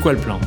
[0.00, 0.40] quoi le plan?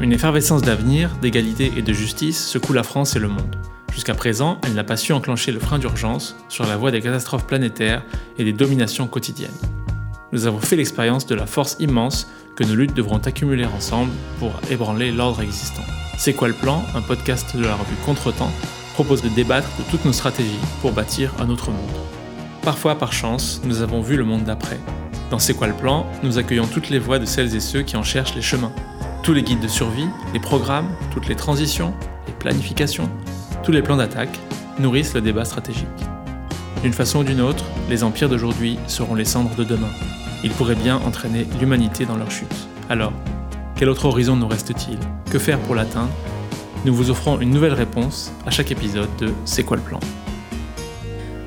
[0.00, 3.56] Une effervescence d'avenir, d'égalité et de justice secoue la France et le monde.
[3.92, 7.46] Jusqu'à présent, elle n'a pas su enclencher le frein d'urgence sur la voie des catastrophes
[7.46, 8.02] planétaires
[8.38, 9.50] et des dominations quotidiennes.
[10.32, 14.52] Nous avons fait l'expérience de la force immense que nos luttes devront accumuler ensemble pour
[14.70, 15.84] ébranler l'ordre existant.
[16.16, 16.82] C'est quoi le plan?
[16.94, 18.52] Un podcast de la revue Contretemps
[18.94, 21.78] propose de débattre de toutes nos stratégies pour bâtir un autre monde.
[22.62, 24.80] Parfois, par chance, nous avons vu le monde d'après.
[25.30, 27.96] Dans C'est quoi le plan Nous accueillons toutes les voix de celles et ceux qui
[27.96, 28.72] en cherchent les chemins.
[29.24, 31.92] Tous les guides de survie, les programmes, toutes les transitions,
[32.28, 33.10] les planifications,
[33.64, 34.38] tous les plans d'attaque
[34.78, 35.86] nourrissent le débat stratégique.
[36.82, 39.90] D'une façon ou d'une autre, les empires d'aujourd'hui seront les cendres de demain.
[40.44, 42.68] Ils pourraient bien entraîner l'humanité dans leur chute.
[42.88, 43.12] Alors,
[43.74, 44.98] quel autre horizon nous reste-t-il?
[45.30, 46.12] Que faire pour l'atteindre?
[46.84, 49.98] Nous vous offrons une nouvelle réponse à chaque épisode de C'est quoi le plan?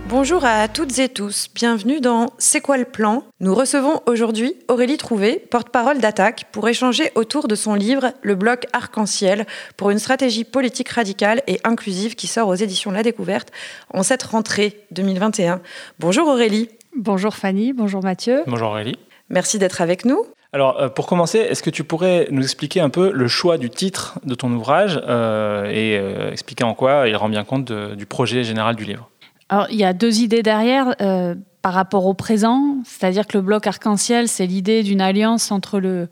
[0.09, 3.21] Bonjour à toutes et tous, bienvenue dans C'est quoi le plan?
[3.41, 8.65] Nous recevons aujourd'hui Aurélie Trouvé, porte-parole d'Attaque, pour échanger autour de son livre Le bloc
[8.73, 9.45] arc-en-ciel
[9.77, 13.51] pour une stratégie politique radicale et inclusive qui sort aux éditions La Découverte
[13.93, 15.61] en cette rentrée 2021.
[15.99, 16.69] Bonjour Aurélie.
[16.97, 18.41] Bonjour Fanny, bonjour Mathieu.
[18.47, 18.97] Bonjour Aurélie.
[19.29, 20.25] Merci d'être avec nous.
[20.53, 23.69] Alors, euh, pour commencer, est-ce que tu pourrais nous expliquer un peu le choix du
[23.69, 28.07] titre de ton ouvrage euh, et euh, expliquer en quoi il rend bien compte du
[28.07, 29.07] projet général du livre?
[29.49, 33.43] Alors, il y a deux idées derrière euh, par rapport au présent, c'est-à-dire que le
[33.43, 36.07] bloc arc-en-ciel, c'est l'idée d'une alliance entre le,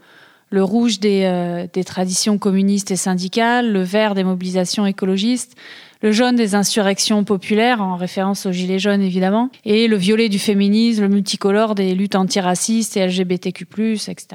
[0.49, 5.55] le rouge des, euh, des, traditions communistes et syndicales, le vert des mobilisations écologistes,
[6.01, 10.39] le jaune des insurrections populaires, en référence aux gilets jaunes évidemment, et le violet du
[10.39, 14.27] féminisme, le multicolore des luttes antiracistes et LGBTQ+, etc.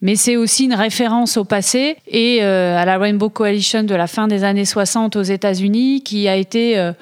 [0.00, 4.06] Mais c'est aussi une référence au passé et euh, à la Rainbow Coalition de la
[4.06, 6.92] fin des années 60 aux États-Unis, qui a été euh,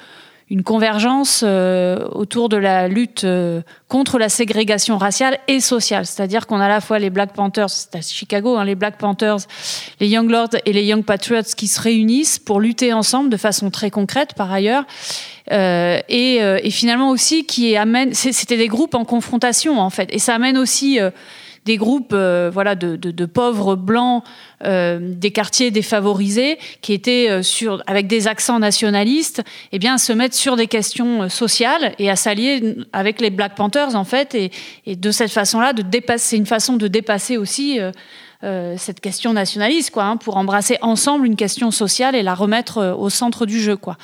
[0.51, 6.05] une convergence euh, autour de la lutte euh, contre la ségrégation raciale et sociale.
[6.05, 8.97] C'est-à-dire qu'on a à la fois les Black Panthers, c'est à Chicago, hein, les Black
[8.97, 9.37] Panthers,
[10.01, 13.69] les Young Lords et les Young Patriots qui se réunissent pour lutter ensemble de façon
[13.69, 14.83] très concrète par ailleurs.
[15.53, 20.19] Euh, et, et, finalement aussi qui amène, c'était des groupes en confrontation en fait, et
[20.19, 20.99] ça amène aussi
[21.65, 24.23] des groupes euh, voilà, de, pauvres blancs
[24.63, 30.11] euh, des quartiers défavorisés qui étaient euh, sur, avec des accents nationalistes, eh bien, se
[30.11, 34.51] mettre sur des questions sociales et à s'allier avec les Black Panthers, en fait, et,
[34.95, 37.79] de cette façon-là, de dépasser, une façon de dépasser aussi
[38.77, 43.09] cette question nationaliste, quoi, hein, pour embrasser ensemble une question sociale et la remettre au
[43.09, 43.97] centre du jeu, quoi.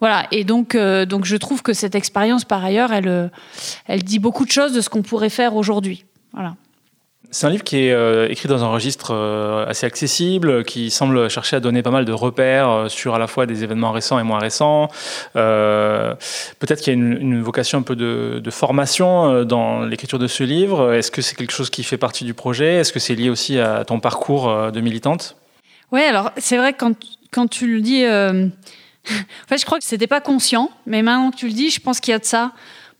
[0.00, 0.26] Voilà.
[0.32, 3.30] Et donc, donc, je trouve que cette expérience, par ailleurs, elle,
[3.86, 6.04] elle dit beaucoup de choses de ce qu'on pourrait faire aujourd'hui.
[6.32, 6.56] Voilà.
[7.30, 11.28] C'est un livre qui est euh, écrit dans un registre euh, assez accessible, qui semble
[11.28, 14.18] chercher à donner pas mal de repères euh, sur à la fois des événements récents
[14.18, 14.88] et moins récents.
[15.34, 20.94] Peut-être qu'il y a une, vocation un peu de, formation dans l'écriture de ce livre.
[20.94, 22.76] Est-ce que c'est quelque chose qui fait partie du projet?
[22.76, 25.36] Est-ce que c'est lié aussi à ton parcours de militante?
[25.92, 26.94] Oui, alors c'est vrai que quand,
[27.30, 31.36] quand tu le dis, en fait, je crois que c'était pas conscient, mais maintenant que
[31.36, 32.52] tu le dis, je pense qu'il y a de ça.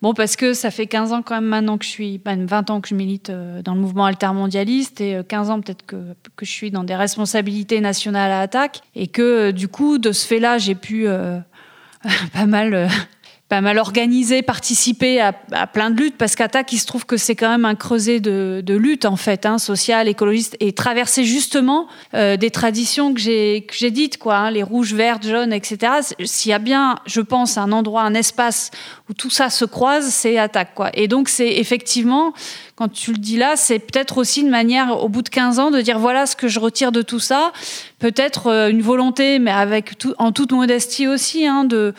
[0.07, 2.81] Bon, parce que ça fait 15 ans quand même maintenant que je suis, 20 ans
[2.81, 5.97] que je milite euh, dans le mouvement altermondialiste et 15 euh, ans peut-être que,
[6.37, 10.13] que je suis dans des responsabilités nationales à attaque et que euh, du coup, de
[10.13, 11.09] ce fait-là, j'ai pu
[12.33, 12.89] pas mal
[13.49, 15.33] pas mal organisé, participé à,
[15.69, 18.61] plein de luttes, parce qu'Attaque, il se trouve que c'est quand même un creuset de,
[18.65, 23.91] de lutte, en fait, hein, sociale, écologiste, et traverser justement euh, des traditions que j'ai
[23.93, 25.93] dites, quoi, hein, les rouges, vertes, jaunes, etc.
[26.25, 28.73] S'il y a bien, je pense, un endroit, un espace
[29.09, 30.91] où tout ça se croise, c'est Attaque, quoi.
[30.95, 32.33] Et donc, c'est effectivement,
[32.75, 35.71] quand tu le dis là, c'est peut-être aussi une manière, au bout de 15 ans,
[35.71, 37.53] de dire voilà ce que je retire de tout ça.
[38.01, 41.95] Peut-être euh, une volonté, mais avec tout, en toute modestie aussi, hein, de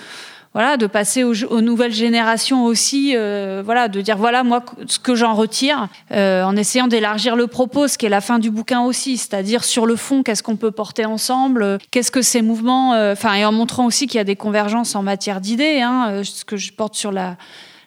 [0.53, 5.13] voilà, de passer aux, nouvelles générations aussi, euh, voilà, de dire voilà moi ce que
[5.13, 8.81] j'en retire, euh, en essayant d'élargir le propos, ce qui est la fin du bouquin
[8.81, 13.13] aussi, c'est-à-dire sur le fond, qu'est-ce qu'on peut porter ensemble, qu'est-ce que ces mouvements, euh,
[13.13, 16.43] enfin et en montrant aussi qu'il y a des convergences en matière d'idées, hein, ce
[16.45, 17.37] que je porte sur la,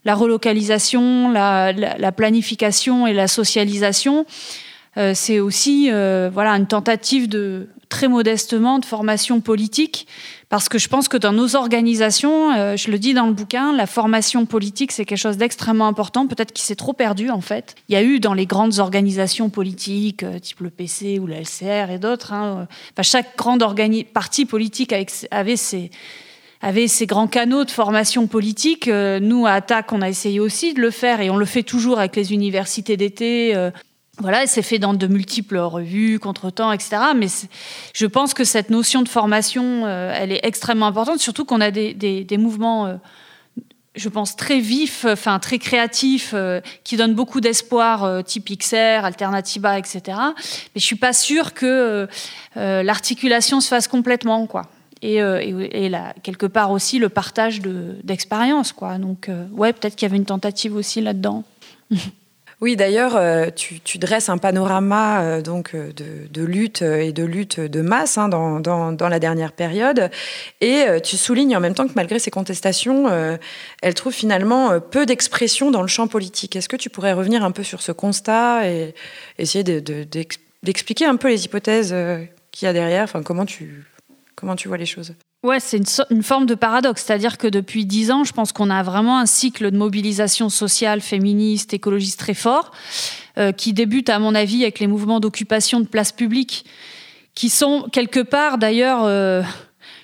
[0.06, 4.26] relocalisation, la, la, planification et la socialisation.
[5.14, 10.06] c'est aussi voilà une tentative de très modestement de formation politique
[10.50, 13.72] parce que je pense que dans nos organisations, euh, je le dis dans le bouquin,
[13.72, 17.76] la formation politique, c'est quelque chose d'extrêmement important, peut-être qu'il s'est trop perdu en fait.
[17.88, 21.40] Il y a eu dans les grandes organisations politiques, euh, type le PC ou la
[21.40, 22.66] LCR et d'autres, hein,
[22.98, 23.64] euh, chaque grande
[24.12, 24.92] parti politique
[25.30, 28.88] avait ses grands canaux de formation politique.
[28.88, 32.00] nous, à Attac, on a essayé aussi de le faire et on le fait toujours
[32.00, 33.54] avec les universités d'été,
[34.20, 36.96] voilà, c'est fait dans de multiples revues, contretemps, etc.
[37.16, 37.26] Mais
[37.94, 41.70] je pense que cette notion de formation, euh, elle est extrêmement importante, surtout qu'on a
[41.70, 42.94] des, mouvements euh,
[43.94, 49.78] je pense, très vif, enfin très créatif, euh, qui donne beaucoup d'espoir, type XR, Alternativa,
[49.78, 50.02] etc.
[50.06, 52.06] Mais je suis pas sûre que
[52.56, 54.66] l'articulation se fasse complètement, quoi.
[55.02, 55.18] Et,
[56.22, 57.60] quelque part aussi le partage
[58.04, 58.98] d'expérience, quoi.
[58.98, 61.42] Donc, ouais, peut-être qu'il y avait une tentative aussi là-dedans.
[62.60, 67.58] Oui, d'ailleurs, euh, tu, dresses un panorama euh, donc euh, de, lutte et de lutte
[67.58, 70.10] de masse hein, dans, la dernière période,
[70.60, 73.08] et tu soulignes en même temps que malgré ces contestations,
[73.82, 76.54] elles trouvent finalement peu d'expression dans le champ politique.
[76.54, 78.94] Est-ce que tu pourrais revenir un peu sur ce constat et
[79.38, 81.94] essayer d'expliquer un peu les hypothèses
[82.52, 83.04] qu'il y a derrière?
[83.04, 83.84] Enfin, comment tu
[84.36, 85.14] comment tu vois les choses?
[85.42, 87.04] Ouais, c'est une, forme de paradoxe.
[87.04, 91.00] C'est-à-dire que depuis dix ans, je pense qu'on a vraiment un cycle de mobilisation sociale,
[91.00, 92.72] féministe, écologiste très fort,
[93.38, 96.66] euh, qui débute, à mon avis, avec les mouvements d'occupation de places publiques,
[97.34, 99.40] qui sont quelque part, d'ailleurs, euh,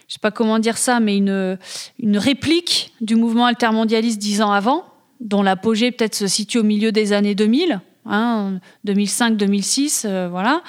[0.08, 1.58] je sais pas comment dire ça, mais une,
[1.98, 4.86] une réplique du mouvement altermondialiste dix ans avant,
[5.20, 7.80] dont l'apogée peut-être se situe au milieu des années 2000.
[8.06, 10.62] 2005-2006, hein, euh, voilà.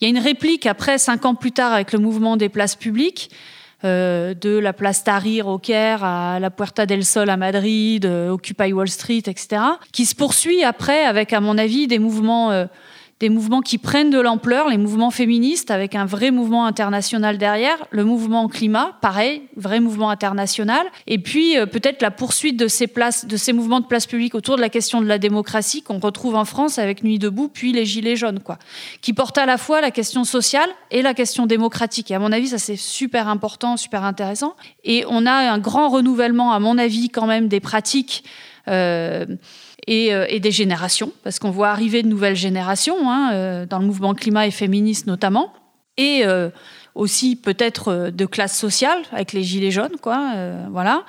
[0.00, 2.76] Il y a une réplique après, cinq ans plus tard, avec le mouvement des places
[2.76, 3.30] publiques,
[3.84, 8.30] euh, de la place Tahrir au Caire à la Puerta del Sol à Madrid, euh,
[8.30, 12.66] Occupy Wall Street, etc., qui se poursuit après avec, à mon avis, des mouvements euh,
[13.20, 17.76] des mouvements qui prennent de l'ampleur, les mouvements féministes avec un vrai mouvement international derrière,
[17.90, 22.86] le mouvement climat, pareil, vrai mouvement international, et puis euh, peut-être la poursuite de ces
[22.86, 25.98] places, de ces mouvements de place publique autour de la question de la démocratie qu'on
[25.98, 28.58] retrouve en France avec Nuit debout, puis les Gilets jaunes, quoi,
[29.00, 32.10] qui portent à la fois la question sociale et la question démocratique.
[32.10, 34.54] Et à mon avis, ça c'est super important, super intéressant.
[34.84, 38.24] Et on a un grand renouvellement, à mon avis, quand même des pratiques.
[38.68, 39.26] Euh,
[39.88, 43.86] euh, et, des générations, parce qu'on voit arriver de nouvelles générations, hein, euh, dans le
[43.86, 45.52] mouvement climat et féministe notamment,
[45.96, 46.50] et euh,
[46.94, 50.32] aussi peut-être de classe sociale, avec les gilets jaunes, quoi,
[50.70, 51.04] voilà.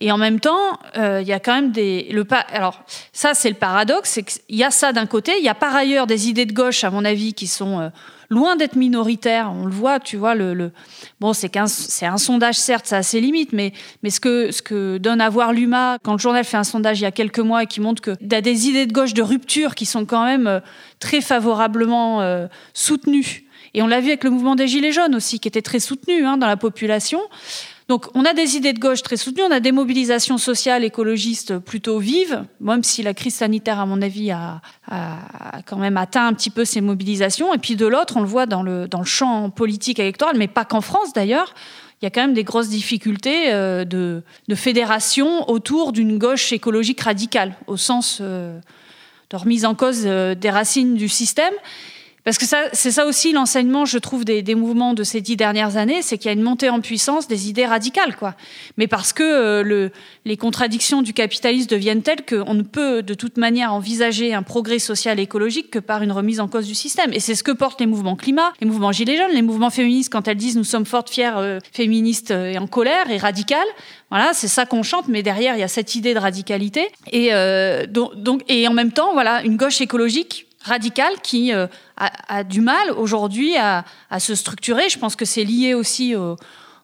[0.00, 2.08] Et en même temps, il y a quand même des...
[2.10, 2.82] Le, alors,
[3.12, 5.74] ça, c'est le paradoxe, c'est qu'il y a ça d'un côté, il y a par
[5.74, 7.90] ailleurs des idées de gauche, à mon avis, qui sont
[8.30, 9.52] loin d'être minoritaire.
[9.52, 10.72] On le voit, tu vois, le,
[11.20, 13.72] bon, c'est un, un sondage, certes, ça a ses limites, mais,
[14.02, 17.00] mais ce, que, ce que donne à voir l'UMA, quand le journal fait un sondage
[17.00, 19.14] il y a quelques mois et qui montre qu'il y a des idées de gauche
[19.14, 20.60] de rupture qui sont quand même euh,
[21.00, 23.44] très favorablement euh, soutenues.
[23.74, 26.24] Et on l'a vu avec le mouvement des Gilets jaunes aussi, qui était très soutenu
[26.24, 27.20] hein, dans la population.
[27.90, 31.58] Donc on a des idées de gauche très soutenues, on a des mobilisations sociales écologistes
[31.58, 34.60] plutôt vives, même si la crise sanitaire, à mon avis, a,
[35.66, 37.52] quand même atteint un petit peu ces mobilisations.
[37.52, 40.82] Et puis de l'autre, on le voit dans le, champ politique électoral, mais pas qu'en
[40.82, 41.52] France d'ailleurs,
[42.00, 44.22] il y a quand même des grosses difficultés euh, de,
[44.54, 48.60] fédération autour d'une gauche écologique radicale, au sens euh,
[49.30, 51.54] de remise en cause euh, des racines du système.
[52.24, 56.02] Parce que c'est ça aussi l'enseignement, je trouve, des, mouvements de ces dix dernières années,
[56.02, 58.34] c'est qu'il y a une montée en puissance des idées radicales, quoi.
[58.76, 59.90] Mais parce que euh, le,
[60.26, 64.78] les contradictions du capitalisme deviennent telles qu'on ne peut de toute manière envisager un progrès
[64.78, 67.12] social et écologique que par une remise en cause du système.
[67.14, 70.12] Et c'est ce que portent les mouvements climat, les mouvements gilets jaunes, les mouvements féministes
[70.12, 73.58] quand elles disent nous sommes fortes, fières, euh, féministes euh, et en colère et radicales.
[74.10, 76.88] Voilà, c'est ça qu'on chante, mais derrière il y a cette idée de radicalité.
[77.12, 77.30] Et
[77.86, 81.66] donc, donc, et en même temps, voilà, une gauche écologique radicale qui euh,
[81.96, 83.84] a, du mal aujourd'hui à,
[84.18, 84.88] se structurer.
[84.88, 86.36] Je pense que c'est lié aussi au,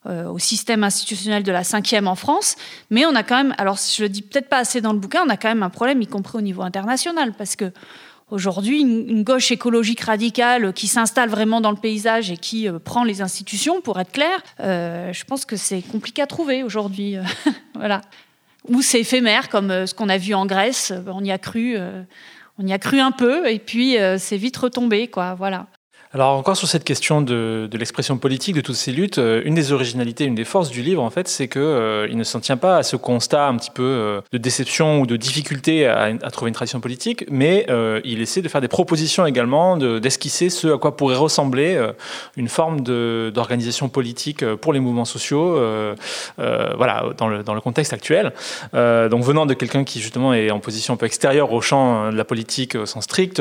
[0.06, 2.56] euh, système institutionnel de la cinquième en France.
[2.90, 5.24] Mais on a quand même, alors je le dis peut-être pas assez dans le bouquin,
[5.26, 7.72] on a quand même un problème, y compris au niveau international, parce que
[8.30, 13.04] aujourd'hui, une, gauche écologique radicale qui s'installe vraiment dans le paysage et qui euh, prend
[13.04, 17.16] les institutions, pour être clair, je pense que c'est compliqué à trouver aujourd'hui.
[17.74, 18.00] voilà.
[18.68, 21.76] Ou c'est éphémère, comme ce qu'on a vu en Grèce, on y a cru
[22.58, 25.34] on y a cru un peu et puis euh, c'est vite retombé, quoi.
[25.34, 25.66] Voilà.
[26.16, 29.72] Alors encore sur cette question de, l'expression politique de toutes ces luttes, euh, une des
[29.72, 32.56] originalités, une des forces du livre en fait, c'est que euh, il ne s'en tient
[32.56, 36.48] pas à ce constat un petit peu euh, de déception ou de difficulté à, trouver
[36.48, 37.66] une tradition politique, mais
[38.04, 41.78] il essaie de faire des propositions également, d'esquisser ce à quoi pourrait ressembler
[42.36, 45.58] une forme d'organisation politique pour les mouvements sociaux,
[46.36, 48.32] voilà, dans le, dans le contexte actuel.
[48.72, 52.16] donc venant de quelqu'un qui justement est en position un peu extérieure au champ de
[52.16, 53.40] la politique au sens strict,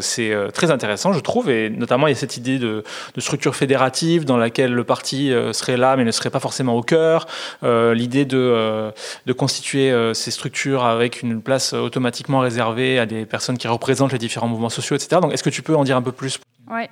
[0.00, 2.84] c'est très intéressant, je trouve, et notamment il y a cette idée de,
[3.18, 6.82] structure fédérative dans laquelle le parti euh, serait là, mais ne serait pas forcément au
[6.82, 7.26] cœur.
[7.62, 8.90] Euh, l'idée de, euh,
[9.36, 14.48] constituer ces structures avec une place automatiquement réservée à des personnes qui représentent les différents
[14.48, 15.20] mouvements sociaux, etc.
[15.22, 16.40] Donc, est-ce que tu peux en dire un peu plus?
[16.70, 16.88] Ouais.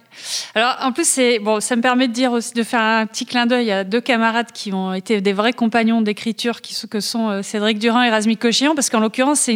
[0.55, 3.47] Alors en plus bon, ça me permet de dire aussi de faire un petit clin
[3.47, 7.79] d'œil à deux camarades qui ont été des vrais compagnons d'écriture, qui que sont Cédric
[7.79, 9.53] Durand et Razmik Kochian, parce qu'en l'occurrence c'est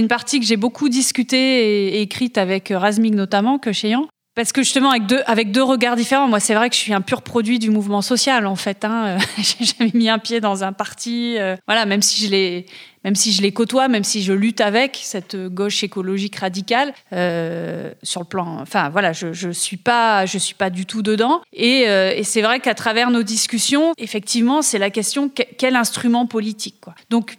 [0.00, 4.90] une partie que j'ai beaucoup discutée et, écrite avec Razmik notamment Kochian parce que justement,
[4.90, 7.58] avec deux, avec deux regards différents, moi, c'est vrai que je suis un pur produit
[7.58, 8.84] du mouvement social, en fait.
[8.84, 9.18] Hein.
[9.38, 11.36] J'ai jamais mis un pied dans un parti.
[11.38, 12.66] Euh, voilà, même si je l'ai
[13.04, 17.92] même si je les côtoie, même si je lutte avec cette gauche écologique radicale, euh,
[18.02, 21.40] sur le plan, enfin voilà, je, je suis pas, je suis pas du tout dedans.
[21.52, 26.76] Et, euh, c'est vrai qu'à travers nos discussions, effectivement, c'est la question quel instrument politique.
[27.08, 27.36] Donc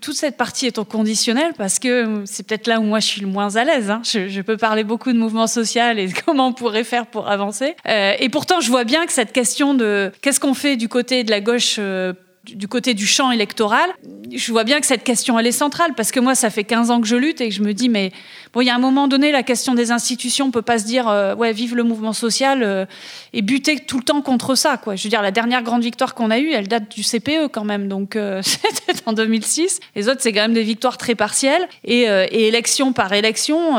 [0.00, 3.20] toute cette partie est au conditionnel parce que c'est peut-être là où moi je suis
[3.20, 3.90] le moins à l'aise.
[3.90, 4.02] Hein.
[4.04, 7.74] Je, peux parler beaucoup de mouvement social et comment on pourrait faire pour avancer.
[7.86, 11.24] Euh, et pourtant, je vois bien que cette question de qu'est-ce qu'on fait du côté
[11.24, 12.12] de la gauche euh,
[12.44, 13.90] du côté du champ électoral,
[14.34, 16.90] je vois bien que cette question, elle est centrale, parce que moi, ça fait 15
[16.90, 18.12] ans que je lutte et que je me dis, mais
[18.52, 20.84] bon, il y a un moment donné, la question des institutions, on peut pas se
[20.84, 22.86] dire, euh, ouais, vive le mouvement social euh,
[23.32, 24.96] et buter tout le temps contre ça, quoi.
[24.96, 27.64] Je veux dire, la dernière grande victoire qu'on a eue, elle date du CPE quand
[27.64, 29.80] même, donc euh, c'était en 2006.
[29.94, 32.08] Les autres, c'est quand même des victoires très partielles et,
[32.48, 33.76] élection par élection,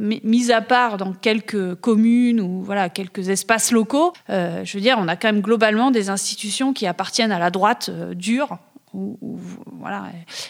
[0.00, 5.08] mise à part dans quelques communes ou voilà quelques espaces locaux, je veux dire, on
[5.08, 8.58] a quand même globalement des institutions qui appartiennent à la droite euh, dure.
[8.92, 9.18] Ou,
[9.80, 10.04] voilà,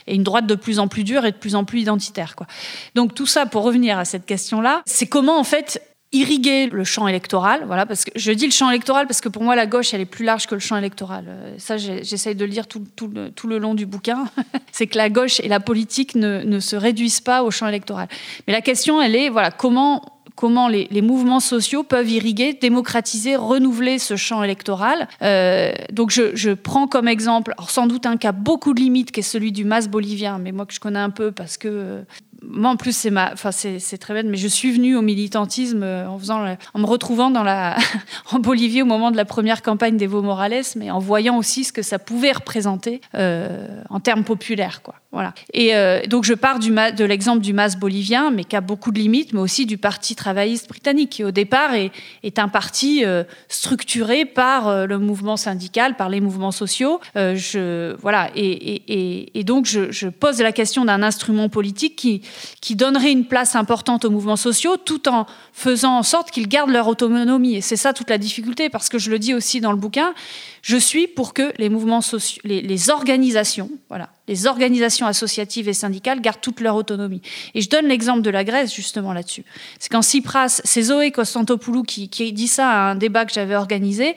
[0.06, 2.36] et une droite de plus en plus dure et de plus en plus identitaire.
[2.36, 2.46] Quoi.
[2.94, 5.80] Donc tout ça, pour revenir à cette question-là, c'est comment en fait
[6.14, 7.64] irriguer le champ électoral.
[7.66, 10.00] Voilà, parce que je dis le champ électoral parce que pour moi la gauche elle
[10.00, 11.24] est plus large que le champ électoral.
[11.28, 14.26] Euh, ça j'essaye de le dire tout, tout, le, tout, le, long du bouquin.
[14.72, 18.08] c'est que la gauche et la politique ne, ne, se réduisent pas au champ électoral.
[18.46, 23.98] Mais la question elle est voilà comment comment les, mouvements sociaux peuvent irriguer, démocratiser, renouveler
[23.98, 25.08] ce champ électoral.
[25.22, 29.24] Euh, donc je, prends comme exemple, sans doute un cas beaucoup de limites, qui est
[29.24, 32.02] celui du MAS bolivien, mais moi que je connais un peu parce que euh,
[32.48, 35.82] moi en plus c'est ma, enfin c'est très bête, mais je suis venue au militantisme
[35.82, 37.76] euh, en faisant, en me retrouvant dans la,
[38.32, 41.72] en Bolivie au moment de la première campagne d'Evo Morales, mais en voyant aussi ce
[41.72, 44.94] que ça pouvait représenter en termes populaires, quoi.
[45.14, 45.32] Voilà.
[45.52, 48.90] Et euh, donc je pars du de l'exemple du MAS bolivien, mais qui a beaucoup
[48.90, 51.92] de limites, mais aussi du Parti travailliste britannique, qui au départ est,
[52.24, 57.00] est un parti euh, structuré par euh, le mouvement syndical, par les mouvements sociaux.
[57.14, 58.28] je, voilà.
[58.34, 62.22] Et, et, et donc je, pose la question d'un instrument politique qui,
[62.60, 66.70] qui donnerait une place importante aux mouvements sociaux, tout en faisant en sorte qu'ils gardent
[66.70, 67.56] leur autonomie.
[67.56, 70.14] Et c'est ça toute la difficulté, parce que je le dis aussi dans le bouquin,
[70.62, 76.20] je suis pour que les mouvements sociaux, les, organisations, voilà, les organisations associatives et syndicales
[76.20, 77.20] gardent toute leur autonomie.
[77.54, 79.44] Et je donne l'exemple de la Grèce justement là-dessus.
[79.78, 83.56] C'est quand Tsipras, c'est Zoé Konstantopoulou qui, qui, dit ça à un débat que j'avais
[83.56, 84.16] organisé,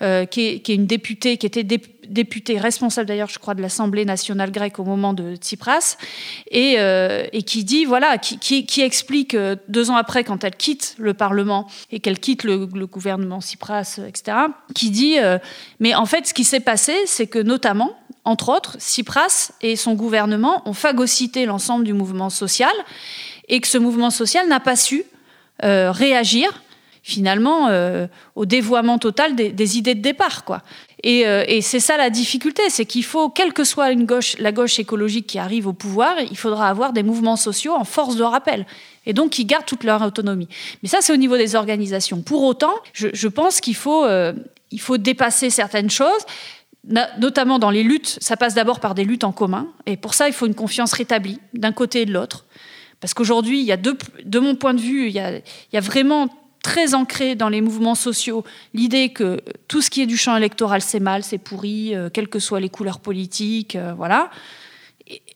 [0.00, 1.91] euh, qui, est, qui, est, une députée, qui était députée
[2.58, 5.96] responsable d'ailleurs, je crois, de l'Assemblée nationale grecque au moment de Tsipras,
[6.50, 11.14] et, euh, qui dit, voilà, qui, explique euh, deux ans après, quand elle quitte le
[11.14, 14.36] Parlement et qu'elle quitte le, gouvernement Tsipras, etc.,
[14.74, 15.38] qui dit, euh,
[15.80, 19.94] mais en fait, ce qui s'est passé, c'est que notamment, entre autres, Tsipras et son
[19.94, 22.72] gouvernement ont phagocyté l'ensemble du mouvement social
[23.48, 25.04] et que ce mouvement social n'a pas su
[25.60, 26.60] réagir
[27.02, 28.06] finalement euh,
[28.36, 30.44] au dévoiement total des, idées de départ.
[30.44, 30.62] Quoi.
[31.02, 33.90] Et, euh, et c'est ça la difficulté, c'est qu'il faut, quelle que soit
[34.38, 38.16] la gauche écologique qui arrive au pouvoir, il faudra avoir des mouvements sociaux en force
[38.16, 38.66] de rappel.
[39.04, 40.48] Et donc, qui gardent toute leur autonomie.
[40.82, 42.22] Mais ça, c'est au niveau des organisations.
[42.22, 44.06] Pour autant, je, pense qu'il faut,
[44.70, 46.24] il faut dépasser certaines choses
[46.84, 49.68] notamment dans les luttes, ça passe d'abord par des luttes en commun.
[49.86, 52.44] Et pour ça, il faut une confiance rétablie d'un côté et de l'autre.
[53.00, 55.20] Parce qu'aujourd'hui, de mon point de vue, il y
[55.76, 56.28] a vraiment
[56.62, 60.80] très ancré dans les mouvements sociaux l'idée que tout ce qui est du champ électoral,
[60.80, 64.30] c'est mal, c'est pourri, euh, quelles que soient les couleurs politiques, euh, voilà.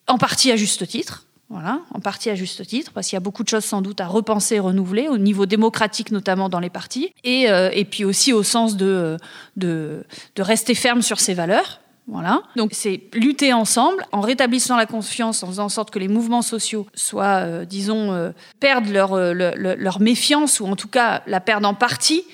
[0.07, 1.25] en partie à juste titre.
[1.49, 4.01] Voilà, en partie à juste titre, parce qu'il y a beaucoup de choses sans doute
[4.01, 8.43] à repenser, renouveler, au niveau démocratique notamment dans les partis, et, euh, puis aussi au
[8.43, 9.17] sens de,
[9.57, 10.05] de,
[10.35, 11.81] de rester ferme sur ses valeurs.
[12.09, 12.43] Voilà.
[12.55, 16.43] Donc c'est lutter ensemble en rétablissant la confiance, en faisant en sorte que les mouvements
[16.43, 21.67] sociaux soient, euh, disons, euh, perdent leur, leur, méfiance ou en tout cas la perdent
[21.67, 22.25] en partie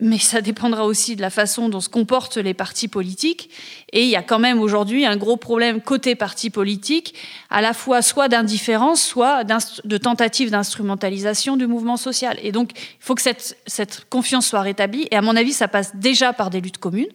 [0.00, 3.50] mais ça dépendra aussi de la façon dont se comportent les partis politiques.
[3.92, 7.14] Et il y a quand même aujourd'hui un gros problème côté partis politiques,
[7.48, 12.38] à la fois soit d'indifférence, soit de tentative d'instrumentalisation du mouvement social.
[12.42, 15.06] Et donc, il faut que cette, cette, confiance soit rétablie.
[15.10, 17.06] Et à mon avis, ça passe déjà par des luttes communes.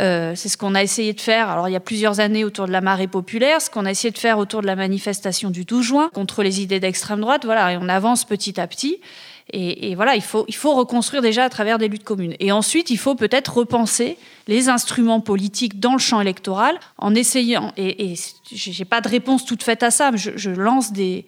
[0.00, 1.50] Euh, c'est ce qu'on a essayé de faire.
[1.50, 4.10] Alors, il y a plusieurs années autour de la marée populaire, ce qu'on a essayé
[4.10, 7.44] de faire autour de la manifestation du 12 juin contre les idées d'extrême droite.
[7.44, 9.00] Voilà, et on avance petit à petit.
[9.54, 12.34] Et, voilà, il faut, il faut reconstruire déjà à travers des luttes communes.
[12.40, 14.16] Et ensuite, il faut peut-être repenser
[14.48, 18.14] les instruments politiques dans le champ électoral en essayant, et, et
[18.50, 21.26] j'ai pas de réponse toute faite à ça, mais je, lance des,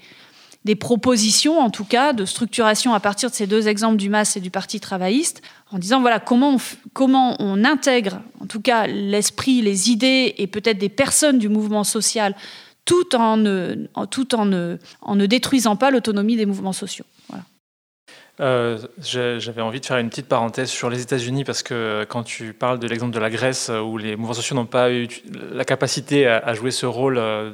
[0.65, 4.37] des propositions, en tout cas, de structuration à partir de ces deux exemples du MAS
[4.37, 6.59] et du Parti travailliste, en disant voilà comment on,
[6.93, 11.85] comment on intègre, en tout cas, l'esprit, les idées et peut-être des personnes du mouvement
[11.85, 12.35] social,
[12.85, 13.43] tout en
[14.11, 17.05] tout en ne, en ne détruisant pas l'autonomie des mouvements sociaux.
[18.41, 22.53] Euh, J'avais envie de faire une petite parenthèse sur les États-Unis parce que quand tu
[22.53, 25.09] parles de l'exemple de la Grèce euh, où les mouvements sociaux n'ont pas eu
[25.53, 27.51] la capacité à, jouer ce rôle euh,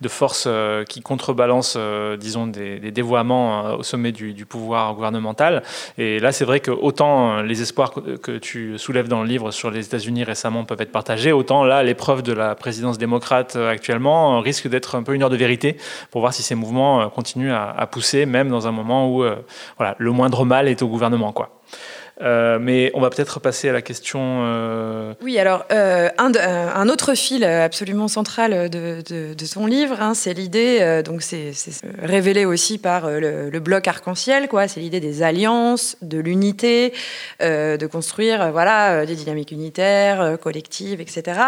[0.00, 1.76] de, force euh, qui contrebalance,
[2.18, 5.62] disons, des, des dévoiements au sommet du, pouvoir gouvernemental.
[5.98, 9.70] Et là, c'est vrai que autant les espoirs que, tu soulèves dans le livre sur
[9.70, 14.68] les États-Unis récemment peuvent être partagés, autant là, l'épreuve de la présidence démocrate actuellement risque
[14.68, 15.76] d'être un peu une heure de vérité
[16.10, 19.24] pour voir si ces mouvements continuent à pousser, même dans un moment où
[19.76, 21.60] voilà, le moindre mal est au gouvernement, quoi.
[22.20, 24.20] Euh, mais on va peut-être passer à la question.
[24.44, 29.02] Euh, oui, alors euh, un, autre fil absolument central de,
[29.34, 31.52] de, son livre, hein, c'est l'idée, donc c'est
[32.02, 34.68] révélé aussi par le, bloc arc-en-ciel, quoi.
[34.68, 36.92] C'est l'idée des alliances, de l'unité,
[37.40, 41.40] de construire, voilà, des dynamiques unitaires, collectives, etc.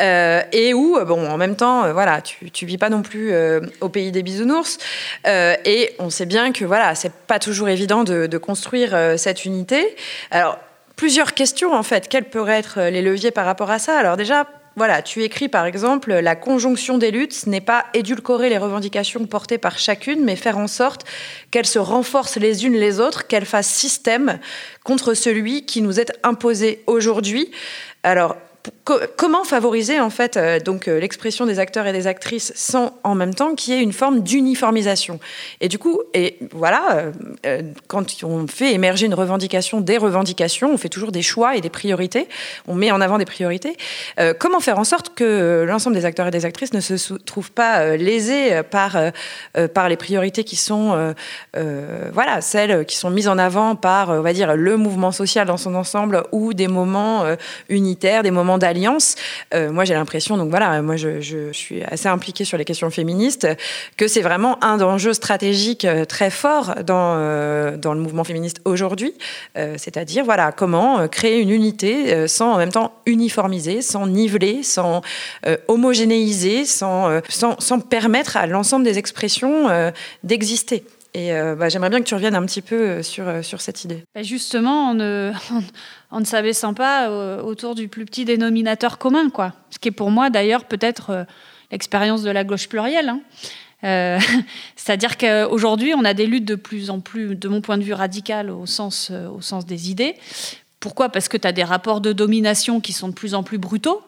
[0.00, 3.32] et où, bon, en même temps, voilà, tu, tu vis pas non plus
[3.80, 4.78] au pays des bisounours,
[5.26, 9.85] et on sait bien que voilà, c'est pas toujours évident de, de construire cette unité.
[10.30, 10.58] Alors,
[10.96, 12.08] plusieurs questions en fait.
[12.08, 13.98] Quels pourraient être les leviers par rapport à ça?
[13.98, 18.58] Alors déjà, voilà, tu écris par exemple la conjonction des luttes, n'est pas édulcorer les
[18.58, 21.06] revendications portées par chacune, mais faire en sorte
[21.50, 24.38] qu'elles se renforcent les unes les autres, qu'elles fassent système
[24.84, 27.50] contre celui qui nous est imposé aujourd'hui.
[28.02, 28.36] Alors,
[29.16, 33.14] comment favoriser en fait euh, donc euh, l'expression des acteurs et des actrices sans en
[33.14, 35.18] même temps qu'il y ait une forme d'uniformisation?
[35.60, 37.12] Et du coup et voilà
[37.46, 41.60] euh, quand on fait émerger une revendication des revendications on fait toujours des choix et
[41.60, 42.28] des priorités
[42.68, 43.76] on met en avant des priorités
[44.38, 47.96] comment faire en sorte que l'ensemble des acteurs et des actrices ne se trouvent pas
[47.96, 48.96] lésés par
[49.74, 51.14] par les priorités qui sont
[51.54, 55.56] voilà celles qui sont mises en avant par on va dire le mouvement social dans
[55.56, 57.24] son ensemble ou des moments
[57.68, 58.75] unitaires des moments d'alliance.
[59.54, 63.46] Euh, moi, j'ai l'impression, donc voilà, moi, je, suis assez impliquée sur les questions féministes,
[63.96, 68.60] que c'est vraiment un enjeu stratégique euh, très fort dans, euh, dans le mouvement féministe
[68.64, 69.14] aujourd'hui.
[69.54, 75.00] C'est-à-dire, voilà, comment créer une unité sans en même temps uniformiser, sans niveler, sans
[75.68, 79.92] homogénéiser, sans, sans, sans, permettre à l'ensemble des expressions
[80.22, 80.84] d'exister.
[81.16, 84.04] Et bah, j'aimerais bien que tu reviennes un petit peu sur, sur cette idée.
[84.14, 84.92] Bah, justement,
[86.10, 89.52] en ne s'abaissant pas euh, autour du plus petit dénominateur commun, quoi.
[89.70, 91.24] Ce qui est pour moi d'ailleurs peut-être euh,
[91.70, 93.08] l'expérience de la gauche plurielle.
[93.08, 93.20] Hein.
[93.84, 94.18] Euh,
[94.76, 97.92] c'est-à-dire qu'aujourd'hui, on a des luttes de plus en plus, de mon point de vue
[97.92, 100.14] radical, au sens, au sens des idées.
[100.80, 101.08] Pourquoi?
[101.08, 104.02] Parce que tu as des rapports de domination qui sont de plus en plus brutaux.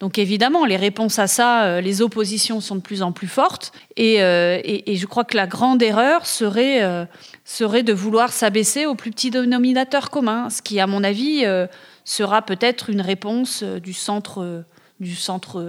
[0.00, 3.72] Donc évidemment, les réponses à ça, les oppositions sont de plus en plus fortes.
[3.96, 7.06] Et, et, et je crois que la grande erreur serait
[7.48, 11.66] serait de vouloir s'abaisser au plus petit dénominateur commun, ce qui, à mon avis, euh,
[12.04, 14.60] sera peut-être une réponse euh, du centre, euh,
[15.00, 15.64] du centre,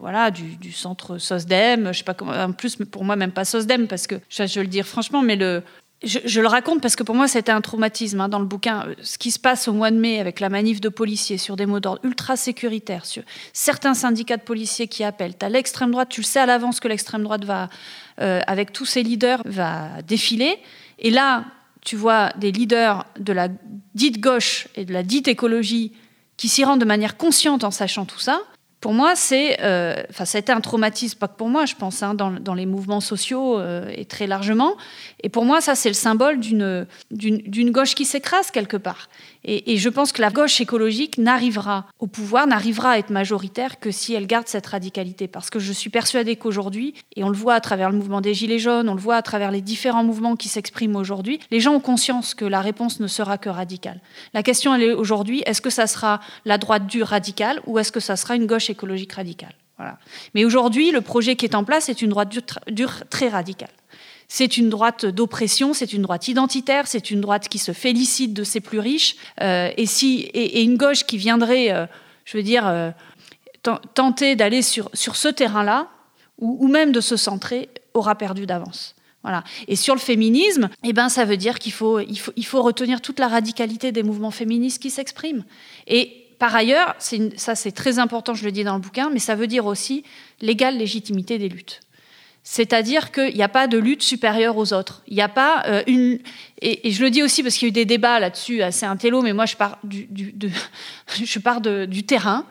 [0.00, 1.92] voilà, du, centre SOSDEM.
[1.92, 4.58] Je sais pas comment, en plus pour moi même pas SOSDEM parce que je, je
[4.58, 5.62] veux le dire franchement, mais le,
[6.02, 8.86] je, le raconte parce que pour moi c'était un traumatisme hein, dans le bouquin.
[9.02, 11.66] Ce qui se passe au mois de mai avec la manif de policiers sur des
[11.66, 15.34] mots d'ordre ultra sécuritaires, sur certains syndicats de policiers qui appellent.
[15.40, 17.68] à l'extrême droite, tu le sais à l'avance que l'extrême droite va,
[18.16, 20.58] avec tous ses leaders, va défiler.
[20.98, 21.44] Et là,
[21.82, 23.48] tu vois des leaders de la
[23.94, 25.92] dite gauche et de la dite écologie
[26.36, 28.40] qui s'y rendent de manière consciente en sachant tout ça.
[28.80, 31.74] Pour moi, c'est, euh, enfin, ça a été un traumatisme, pas que pour moi, je
[31.74, 34.76] pense, hein, dans, les mouvements sociaux euh, et très largement.
[35.22, 39.10] Et pour moi, ça, c'est le symbole d'une, d'une, gauche qui s'écrase quelque part.
[39.44, 43.90] Et, je pense que la gauche écologique n'arrivera au pouvoir, n'arrivera à être majoritaire que
[43.90, 45.28] si elle garde cette radicalité.
[45.28, 48.34] Parce que je suis persuadée qu'aujourd'hui, et on le voit à travers le mouvement des
[48.34, 51.74] Gilets jaunes, on le voit à travers les différents mouvements qui s'expriment aujourd'hui, les gens
[51.74, 54.00] ont conscience que la réponse ne sera que radicale.
[54.34, 57.92] La question, elle est aujourd'hui, est-ce que ça sera la droite dure radicale ou est-ce
[57.92, 59.54] que ça sera une gauche écologique radicale?
[59.78, 59.98] Voilà.
[60.34, 62.36] Mais aujourd'hui, le projet qui est en place est une droite
[62.68, 63.70] dure très radicale.
[64.32, 68.44] C'est une droite d'oppression, c'est une droite identitaire, c'est une droite qui se félicite de
[68.44, 69.16] ses plus riches.
[69.40, 71.84] Euh, et, une gauche qui viendrait, euh,
[72.24, 72.92] je veux dire, euh,
[73.92, 75.88] tenter d'aller sur, sur ce terrain-là,
[76.38, 78.94] ou, même de se centrer, aura perdu d'avance.
[79.24, 79.42] Voilà.
[79.66, 82.62] Et sur le féminisme, eh ben, ça veut dire qu'il faut, il faut, il faut
[82.62, 85.42] retenir toute la radicalité des mouvements féministes qui s'expriment.
[85.88, 86.94] Et par ailleurs,
[87.36, 90.04] ça c'est très important, je le dis dans le bouquin, mais ça veut dire aussi
[90.40, 91.80] l'égale légitimité des luttes.
[92.52, 95.02] C'est-à-dire qu'il n'y a pas de lutte supérieure aux autres.
[95.06, 96.18] Il n'y a pas euh, une.
[96.60, 99.22] Et, je le dis aussi parce qu'il y a eu des débats là-dessus assez intello,
[99.22, 100.02] mais moi je pars du,
[102.02, 102.44] terrain.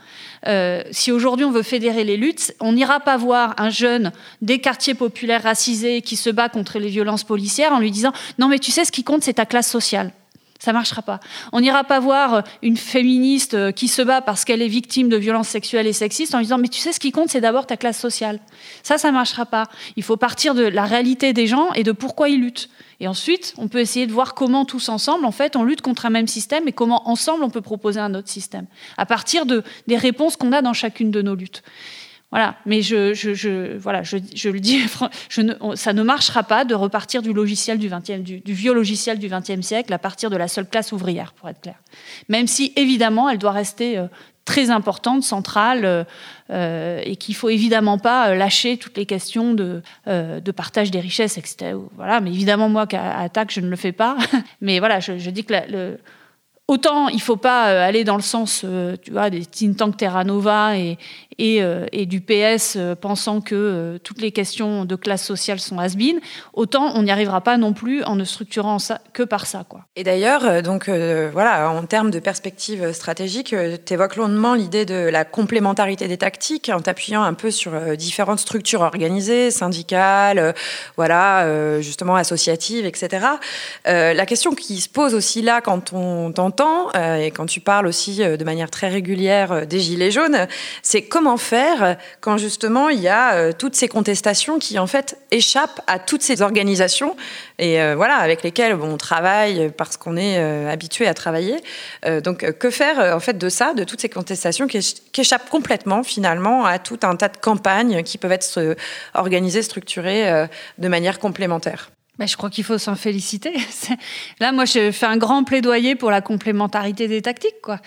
[0.48, 4.60] Euh, si aujourd'hui on veut fédérer les luttes, on n'ira pas voir un jeune des
[4.60, 8.60] quartiers populaires racisés qui se bat contre les violences policières en lui disant non mais
[8.60, 10.14] tu sais ce qui compte c'est ta classe sociale.
[10.60, 11.22] Ça marchera pas.
[11.54, 15.48] On n'ira pas voir une féministe qui se bat parce qu'elle est victime de violences
[15.48, 17.78] sexuelles et sexistes en lui disant mais tu sais ce qui compte c'est d'abord ta
[17.78, 18.40] classe sociale.
[18.84, 19.70] Ça ça marchera pas.
[19.96, 22.70] Il faut partir de la réalité des gens et de pourquoi ils luttent.
[23.00, 26.06] Et ensuite, on peut essayer de voir comment tous ensemble, en fait, on lutte contre
[26.06, 28.66] un même système et comment ensemble on peut proposer un autre système
[28.98, 31.64] à partir de des réponses qu'on a dans chacune de nos luttes.
[32.32, 34.80] Voilà, mais je, voilà, je, le dis,
[35.40, 39.30] ne, ça ne marchera pas de repartir du logiciel du 20e, du, vieux logiciel du
[39.30, 41.76] XXe siècle à partir de la seule classe ouvrière, pour être clair.
[42.28, 44.06] Même si, évidemment, elle doit rester euh,
[44.46, 46.04] très importante, centrale, euh,
[46.52, 49.82] euh, et qu'il faut évidemment pas lâcher toutes les questions de,
[50.56, 51.76] partage des richesses, etc.
[51.96, 54.18] Voilà, mais évidemment, moi, qu'à attaque, je ne le fais pas.
[54.62, 55.98] mais voilà, je, dis que le,
[56.70, 59.76] Autant il ne faut pas euh, aller dans le sens euh, tu vois, des think
[59.76, 61.00] tanks Terra Nova et,
[61.42, 66.20] euh, du PS pensant que toutes les questions de classe sociale sont has -been,
[66.54, 68.78] autant on n'y arrivera pas non plus en ne structurant
[69.14, 69.64] que par ça.
[69.68, 69.82] Quoi.
[69.96, 73.56] Et d'ailleurs, donc voilà, en termes de perspective stratégique,
[73.86, 78.40] tu évoques longuement l'idée de la complémentarité des tactiques en t'appuyant un peu sur différentes
[78.40, 80.54] structures organisées, syndicales,
[80.98, 83.26] voilà, justement associatives, etc.
[83.86, 87.88] la question qui se pose aussi là quand on t'entend euh, et quand tu parles
[87.88, 90.48] aussi euh, de manière très régulière euh, des Gilets jaunes,
[90.82, 95.82] c'est comment faire quand justement il y a toutes ces contestations qui en fait échappent
[95.88, 97.16] à toutes ces organisations
[97.58, 101.58] et voilà, avec lesquelles bon, on travaille parce qu'on est habitué à travailler.
[102.24, 104.80] donc que faire en fait de ça, de toutes ces contestations qui,
[105.18, 108.76] échappent complètement finalement à tout un tas de campagnes qui peuvent être
[109.14, 111.92] organisées, structurées de manière complémentaire?
[112.20, 113.54] Ben, je crois qu'il faut s'en féliciter.
[114.42, 117.80] Là, moi, je fais un grand plaidoyer pour la complémentarité des tactiques, quoi.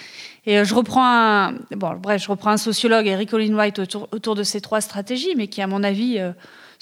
[0.46, 4.34] Et euh, je reprends un, bon, bref, je reprends un sociologue, Eric Olin White, autour,
[4.34, 6.32] de ces trois stratégies, mais qui, à mon avis, euh,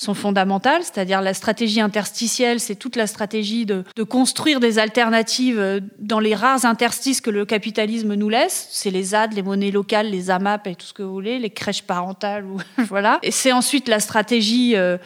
[0.00, 5.58] sont fondamentales, c'est-à-dire la stratégie interstitielle, c'est toute la stratégie de, de, construire des alternatives
[5.58, 8.68] euh, dans les rares interstices que le capitalisme nous laisse.
[8.70, 11.50] C'est les ZAD, les monnaies locales, les AMAP et tout ce que vous voulez, les
[11.50, 12.56] crèches parentales, ou,
[12.88, 13.18] voilà.
[13.22, 14.96] Et c'est ensuite la stratégie euh,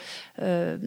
[0.41, 0.77] euh,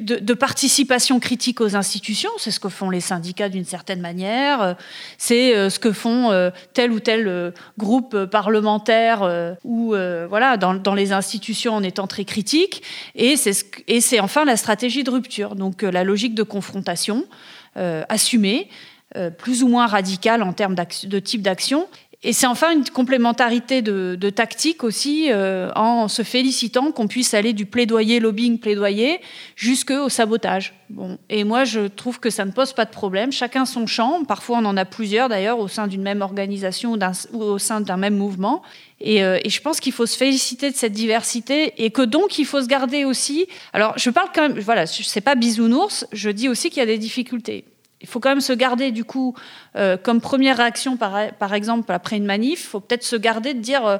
[0.00, 4.76] de, participation critique aux institutions, c'est ce que font les syndicats d'une certaine manière,
[5.16, 9.94] c'est euh, ce que font euh, tel ou tel euh, groupe parlementaire ou
[10.28, 12.82] voilà dans, les institutions en étant très critique,
[13.14, 17.24] et c'est enfin la stratégie de rupture, donc la logique de confrontation
[17.76, 18.68] assumée.
[19.38, 21.88] plus ou moins radicale en termes de type d'action
[22.24, 27.34] et c'est enfin une complémentarité de, de tactique aussi, euh, en se félicitant qu'on puisse
[27.34, 29.20] aller du plaidoyer, lobbying, plaidoyer,
[29.56, 30.72] jusqu'au sabotage.
[30.88, 31.18] Bon.
[31.30, 33.32] Et moi, je trouve que ça ne pose pas de problème.
[33.32, 34.22] Chacun son champ.
[34.24, 36.98] Parfois, on en a plusieurs d'ailleurs au sein d'une même organisation ou,
[37.32, 38.62] ou au sein d'un même mouvement.
[39.00, 42.38] Et, euh, et je pense qu'il faut se féliciter de cette diversité et que donc
[42.38, 43.46] il faut se garder aussi.
[43.72, 46.86] Alors, je parle quand même, voilà, c'est pas bisounours, je dis aussi qu'il y a
[46.86, 47.64] des difficultés
[48.02, 49.34] il faut quand même se garder, du coup,
[49.76, 53.60] euh, comme première réaction, par, exemple, après une manif, il faut peut-être se garder de
[53.60, 53.98] dire, euh,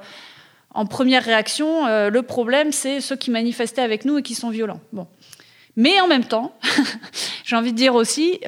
[0.74, 4.50] en première réaction, euh, le problème, c'est ceux qui manifestaient avec nous et qui sont
[4.50, 4.80] violents.
[4.92, 5.06] Bon.
[5.76, 6.54] Mais en même temps,
[7.44, 8.40] j'ai envie de dire aussi,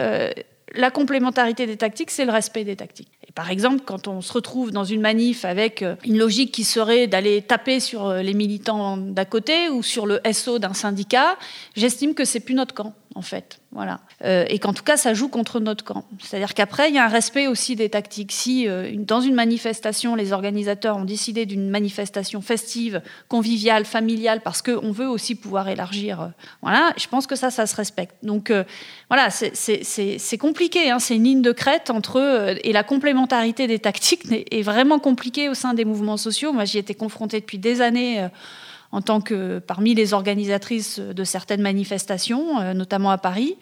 [0.76, 3.12] la complémentarité des tactiques, c'est le respect des tactiques.
[3.26, 7.06] Et par exemple, quand on se retrouve dans une manif avec une logique qui serait
[7.06, 11.38] d'aller taper sur les militants d'à côté ou sur le SO d'un syndicat,
[11.76, 13.60] j'estime que c'est plus notre camp en fait.
[13.70, 14.00] Voilà.
[14.24, 16.04] Euh, et qu'en tout cas, ça joue contre notre camp.
[16.22, 18.32] C'est-à-dire qu'après, il y a un respect aussi des tactiques.
[18.32, 24.62] Si euh, dans une manifestation, les organisateurs ont décidé d'une manifestation festive, conviviale, familiale, parce
[24.62, 26.26] qu'on veut aussi pouvoir élargir, euh,
[26.62, 28.14] voilà, je pense que ça, ça se respecte.
[28.22, 28.52] Donc
[29.08, 30.90] voilà, c'est compliqué.
[30.90, 32.54] Hein, c'est une ligne de crête entre.
[32.62, 36.52] Et la complémentarité des tactiques est vraiment compliquée au sein des mouvements sociaux.
[36.52, 38.28] Moi, j'y étais confrontée depuis des années.
[38.94, 43.56] En tant que parmi les organisatrices de certaines manifestations, euh, notamment à Paris.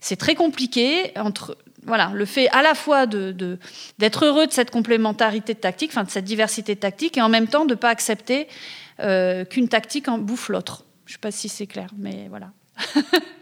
[0.00, 3.58] C'est très compliqué entre voilà, le fait à la fois d'être de,
[3.98, 7.28] de, heureux de cette complémentarité de tactique, enfin de cette diversité de tactique, et en
[7.28, 8.48] même temps de ne pas accepter
[9.00, 10.86] euh, qu'une tactique en bouffe l'autre.
[11.04, 12.50] Je ne sais pas si c'est clair, mais voilà.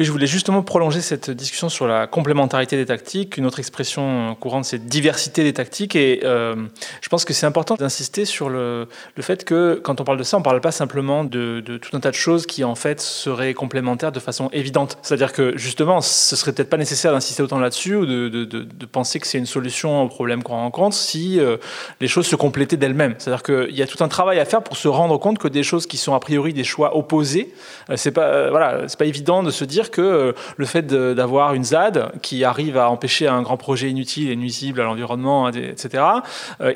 [0.00, 3.36] Oui, je voulais justement prolonger cette discussion sur la complémentarité des tactiques.
[3.36, 5.94] Une autre expression courante, c'est diversité des tactiques.
[5.94, 6.56] Et euh,
[7.02, 8.88] je pense que c'est important d'insister sur le,
[9.20, 12.00] fait que quand on parle de ça, on ne parle pas simplement de, tout un
[12.00, 14.96] tas de choses qui en fait seraient complémentaires de façon évidente.
[15.02, 19.26] C'est-à-dire que justement, ce serait peut-être pas nécessaire d'insister autant là-dessus ou de, penser que
[19.26, 21.58] c'est une solution au problème qu'on rencontre si euh,
[22.00, 23.16] les choses se complétaient d'elles-mêmes.
[23.18, 25.62] C'est-à-dire qu'il y a tout un travail à faire pour se rendre compte que des
[25.62, 27.52] choses qui sont a priori des choix opposés,
[27.90, 31.64] euh, c'est pas, euh, voilà, pas évident de se dire que le fait d'avoir une
[31.64, 36.04] ZAD qui arrive à empêcher un grand projet inutile et nuisible à l'environnement, etc.,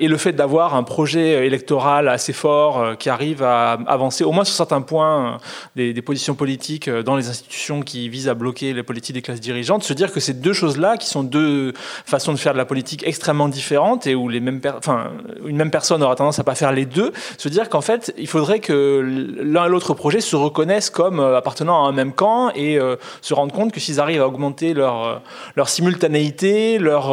[0.01, 4.45] et le fait d'avoir un projet électoral assez fort qui arrive à avancer, au moins
[4.45, 5.39] sur certains points,
[5.77, 9.83] des, positions politiques dans les institutions qui visent à bloquer les politiques des classes dirigeantes,
[9.83, 11.73] se dire que ces deux choses-là, qui sont deux
[12.05, 15.11] façons de faire de la politique extrêmement différentes et où les mêmes enfin,
[15.47, 18.27] une même personne aura tendance à pas faire les deux, se dire qu'en fait, il
[18.27, 19.01] faudrait que
[19.43, 22.94] l'un et l'autre projet se reconnaissent comme euh, appartenant à un même camp et euh,
[23.21, 25.23] se rendre compte que s'ils arrivent à augmenter leur,
[25.57, 27.09] euh, simultanéité, leur,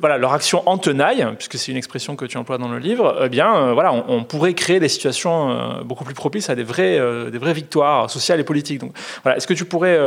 [0.00, 3.20] voilà, leur action en tenaille, puisque c'est une expression que tu emploies dans le livre,
[3.24, 7.38] eh bien, voilà, on, pourrait créer des situations beaucoup plus propices à des vraies, des
[7.38, 8.80] vraies victoires sociales et politiques.
[8.80, 9.98] Donc, voilà, est-ce que tu pourrais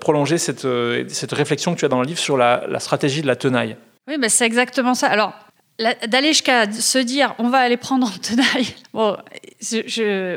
[0.00, 0.66] prolonger cette,
[1.08, 3.76] cette réflexion que tu as dans le livre sur la, la stratégie de la tenaille?
[4.08, 5.08] Oui, mais c'est exactement ça.
[5.08, 5.32] Alors,
[5.78, 9.16] d'aller jusqu'à se dire on va aller prendre en tenaille, bon,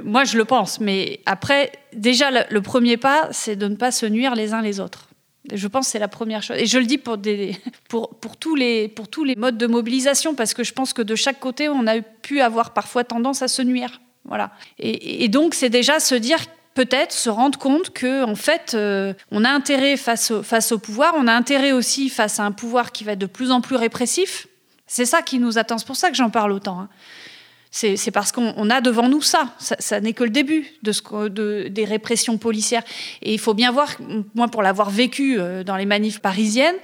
[0.04, 4.06] moi je le pense, mais après, déjà le, premier pas, c'est de ne pas se
[4.06, 5.08] nuire les uns les autres.
[5.52, 6.58] Je pense que c'est la première chose.
[6.60, 9.66] Et je le dis pour, des, pour, pour, tous les, pour tous les modes de
[9.66, 13.42] mobilisation, parce que je pense que de chaque côté, on a pu avoir parfois tendance
[13.42, 14.00] à se nuire.
[14.26, 14.52] Voilà.
[14.78, 16.40] Et, donc, c'est déjà se dire
[16.76, 20.78] peut-être se rendre compte que en fait euh, on a intérêt face au, face au
[20.78, 23.60] pouvoir, on a intérêt aussi face à un pouvoir qui va être de plus en
[23.60, 24.48] plus répressif,
[24.90, 25.78] c'est ça qui nous attend.
[25.78, 26.82] C'est pour ça que j'en parle autant.
[26.82, 26.90] Hein.
[27.72, 29.54] C'est parce qu'on a devant nous ça.
[29.60, 32.82] Ça, n'est que le début de ce, de, des répressions policières.
[33.22, 33.96] Et il faut bien voir,
[34.34, 36.76] moi pour l'avoir vécu euh, dans les manifs parisiennes,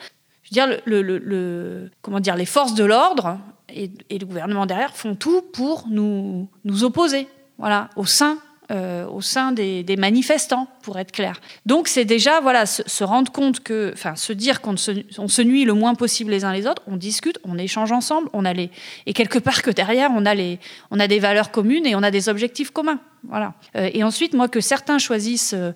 [0.43, 3.39] je dire, le, comment dire, les forces de l'ordre
[3.69, 8.37] et, et, le gouvernement derrière font tout pour nous, nous opposer, voilà, au sein
[8.71, 11.39] euh, au sein des, manifestants, pour être clair.
[11.67, 15.43] Donc c'est déjà voilà se, rendre compte que, enfin se dire qu'on se, on se
[15.43, 18.53] nuit le moins possible les uns les autres, on discute, on échange ensemble, on a
[18.53, 18.71] les,
[19.05, 22.01] et quelque part que derrière on a les, on a des valeurs communes et on
[22.01, 22.99] a des objectifs communs.
[23.27, 23.53] Voilà.
[23.75, 25.71] Euh, et ensuite moi que certains choisissent euh,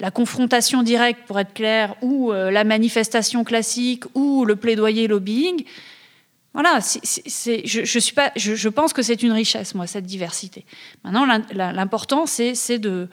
[0.00, 5.64] la confrontation directe, pour être clair, ou la manifestation classique, ou le plaidoyer lobbying,
[6.54, 10.64] voilà, je, pense que c'est une richesse, moi, cette diversité.
[11.02, 13.08] Maintenant, l'important, c'est de,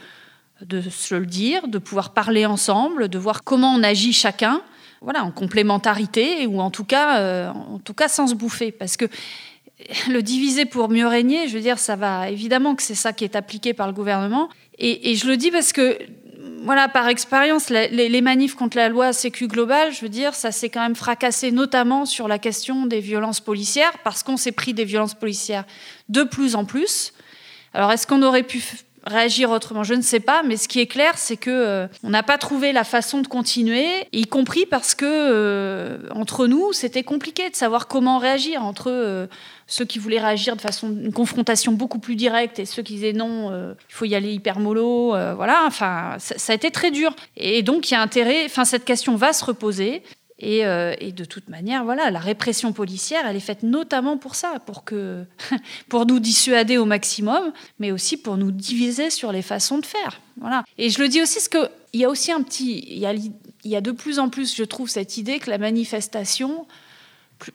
[0.90, 4.62] se le dire, de pouvoir parler ensemble, de voir comment on agit chacun,
[5.02, 8.96] voilà, en complémentarité ou en tout cas, euh, en tout cas sans se bouffer, parce
[8.96, 9.06] que
[10.08, 13.24] le diviser pour mieux régner, je veux dire, ça va évidemment que c'est ça qui
[13.24, 14.50] est appliqué par le gouvernement.
[14.78, 16.00] Et je le dis parce que
[16.64, 20.70] voilà, par expérience, les, manifs contre la loi Sécu globale, je veux dire, ça s'est
[20.70, 24.86] quand même fracassé, notamment sur la question des violences policières, parce qu'on s'est pris des
[24.86, 25.66] violences policières
[26.10, 27.14] de plus en plus.
[27.74, 28.62] Alors, est-ce qu'on aurait pu
[29.06, 32.10] réagir autrement Je ne sais pas, mais ce qui est clair, c'est que euh, on
[32.10, 37.04] n'a pas trouvé la façon de continuer, y compris parce que euh, entre nous, c'était
[37.04, 39.28] compliqué de savoir comment réagir entre euh,
[39.68, 43.14] ceux qui voulaient réagir de façon une confrontation beaucoup plus directe et ceux qui disaient
[43.14, 45.64] non, il faut y aller hyper mollo, voilà.
[45.66, 47.16] Enfin, ça, ça, a été très dur.
[47.38, 48.44] Et donc, il y a intérêt.
[48.46, 50.04] Enfin, cette question va se reposer.
[50.44, 54.60] Euh, et, de toute manière, voilà, la répression policière, elle est faite notamment pour ça,
[54.66, 55.24] pour, que,
[55.90, 60.22] pour nous dissuader au maximum, mais aussi pour nous diviser sur les façons de faire.
[60.40, 60.64] Voilà.
[60.78, 62.84] Et je le dis aussi parce qu'il y a aussi un petit.
[62.88, 63.14] Il y a,
[63.64, 66.66] y a de plus en plus, je trouve, cette idée que la manifestation,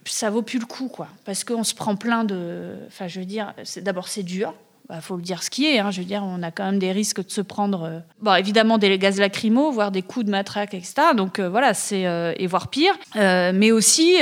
[0.04, 1.08] ça vaut plus le coup, quoi.
[1.24, 2.76] Parce qu'on se prend plein de.
[2.86, 4.54] Enfin, je veux dire, d'abord, c'est dur
[4.88, 5.80] il bah, faut le dire ce qui est.
[5.80, 5.90] Hein.
[5.90, 8.78] Je veux dire, on a quand même des risques de se prendre, euh, bon, évidemment,
[8.78, 10.94] des gaz lacrymaux, voire des coups de matraque, etc.
[11.16, 12.94] Donc euh, voilà, c'est euh, et voire pire.
[13.16, 14.16] mais aussi,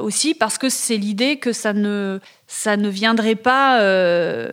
[0.00, 2.18] aussi parce que c'est l'idée que ça ne
[2.52, 4.50] ça ne viendrait pas, euh,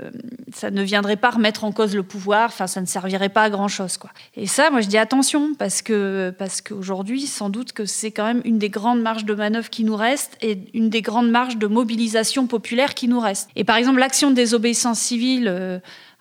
[0.54, 2.46] ça ne viendrait pas remettre en cause le pouvoir.
[2.46, 3.98] Enfin, ça ne servirait pas à grand chose.
[4.36, 8.26] Et ça, moi, je dis attention parce que parce qu'aujourd'hui, sans doute que c'est quand
[8.26, 11.58] même une des grandes marges de manœuvre qui nous reste et une des grandes marges
[11.58, 13.50] de mobilisation populaire qui nous reste.
[13.56, 15.48] Et par exemple, l'action de désobéissance civile.
[15.48, 15.80] Euh,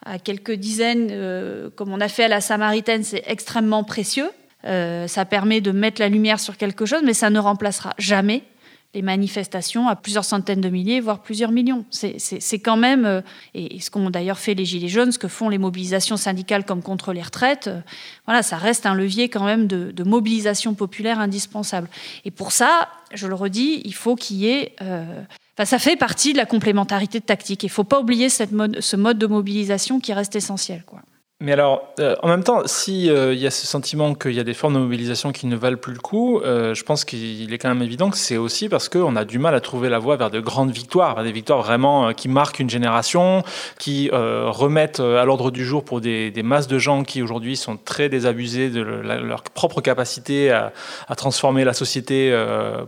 [0.09, 4.31] à quelques dizaines, euh, comme on a fait à la Samaritaine, c'est extrêmement précieux.
[4.63, 8.45] ça permet de mettre la lumière sur quelque chose, mais ça ne remplacera jamais
[8.95, 11.85] les manifestations à plusieurs centaines de milliers, voire plusieurs millions.
[11.91, 13.21] C'est quand même, euh,
[13.55, 16.83] et ce qu'ont d'ailleurs fait les Gilets jaunes, ce que font les mobilisations syndicales comme
[16.83, 17.81] contre les retraites, euh,
[18.25, 21.89] voilà, ça reste un levier quand même de, mobilisation populaire indispensable.
[22.25, 24.75] Et pour ça, je le redis, il faut qu'il y ait...
[24.83, 25.23] Euh,
[25.59, 27.65] enfin, ça fait partie de la complémentarité de tactique.
[27.65, 30.85] Il ne faut pas oublier cette mode, ce mode de mobilisation qui reste essentiel.
[30.87, 31.01] Quoi.
[31.43, 34.43] Mais alors, euh, en même temps, s'il euh, y a ce sentiment qu'il y a
[34.43, 37.59] des formes de mobilisation qui ne valent plus le coup, euh, je pense qu'il est
[37.59, 40.17] quand même évident que c'est aussi parce qu'on a du mal à trouver la voie
[40.17, 43.43] vers de grandes victoires, vers des victoires vraiment qui marquent une génération,
[43.79, 48.09] qui remettent à l'ordre du jour pour des, masses de gens qui aujourd'hui sont très
[48.09, 50.73] désabusés de leur propre capacité à,
[51.07, 52.35] à, transformer la société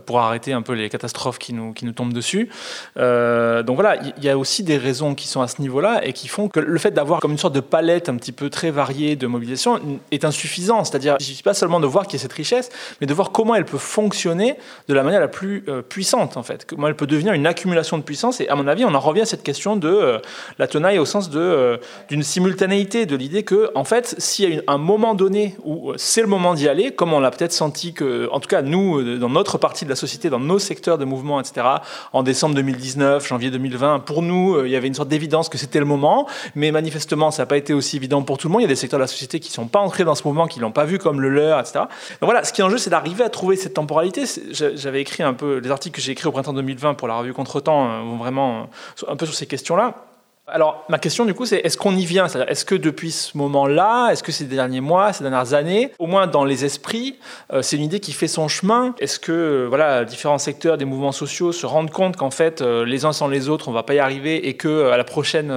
[0.07, 2.49] pour arrêter un peu les catastrophes qui nous, qui nous tombent dessus.
[2.95, 6.27] donc voilà, il y a aussi des raisons qui sont à ce niveau-là et qui
[6.27, 8.71] font que le fait d'avoir comme une sorte de palette un petit peu peu très
[8.71, 9.79] variée de mobilisation
[10.11, 10.83] est insuffisant.
[10.83, 12.69] C'est-à-dire, il ne suffit pas seulement de voir qu'il y a cette richesse,
[13.01, 14.55] mais de voir comment elle peut fonctionner
[14.87, 16.65] de la manière la plus euh, puissante, en fait.
[16.65, 18.39] Comment elle peut devenir une accumulation de puissance.
[18.39, 20.19] Et à mon avis, on en revient à cette question de euh,
[20.57, 24.57] la tenaille au sens de, euh, d'une simultanéité, de l'idée que, en fait, s'il y
[24.57, 27.93] a un moment donné où c'est le moment d'y aller, comme on l'a peut-être senti
[27.93, 31.05] que, en tout cas, nous, dans notre partie de la société, dans nos secteurs de
[31.05, 31.67] mouvement, etc.,
[32.13, 35.79] en décembre 2019, janvier 2020, pour nous, il y avait une sorte d'évidence que c'était
[35.79, 38.61] le moment, mais manifestement, ça n'a pas été aussi évident tout le monde.
[38.61, 40.23] Il y a des secteurs de la société qui ne sont pas entrés dans ce
[40.23, 41.79] mouvement, qui l'ont pas vu comme le leur, etc.
[41.79, 41.89] Donc
[42.29, 44.23] voilà, ce qui est en jeu, c'est d'arriver à trouver cette temporalité.
[44.51, 47.33] J'avais écrit un peu, les articles que j'ai écrits au printemps 2020 pour la revue
[47.33, 50.08] Contretemps euh, vont vraiment euh, un peu sur ces questions-là.
[50.51, 52.27] Alors, ma question du coup, c'est est-ce qu'on y vient?
[52.27, 56.27] Est-ce que depuis ce moment-là, est-ce que ces derniers mois, ces dernières années, au moins
[56.27, 57.19] dans les esprits,
[57.53, 58.95] euh, c'est une idée qui fait son chemin?
[58.99, 62.85] Est-ce que euh, voilà, différents secteurs des mouvements sociaux se rendent compte qu'en fait, euh,
[62.85, 65.53] les uns sans les autres, on va pas y arriver et que à la prochaine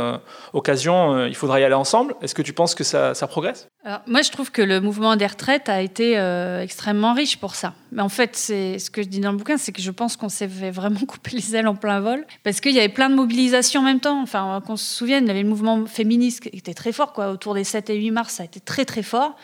[0.53, 2.15] occasion, il faudra y aller ensemble?
[2.23, 3.69] Est-ce que tu penses que ça, ça progresse?
[4.07, 6.15] Moi, je trouve que le mouvement des retraites a été
[6.63, 7.73] extrêmement riche pour ça.
[7.93, 10.17] Mais en fait, c'est ce que je dis dans le bouquin, c'est que je pense
[10.17, 13.15] qu'on s'est vraiment coupé les ailes en plein vol parce qu'il y avait plein de
[13.15, 14.21] mobilisations en même temps.
[14.23, 17.31] Enfin, se souvienne, il y avait le mouvement féministe qui était très fort, quoi.
[17.31, 19.37] Autour des 7 et 8 mars, ça a été très très fort.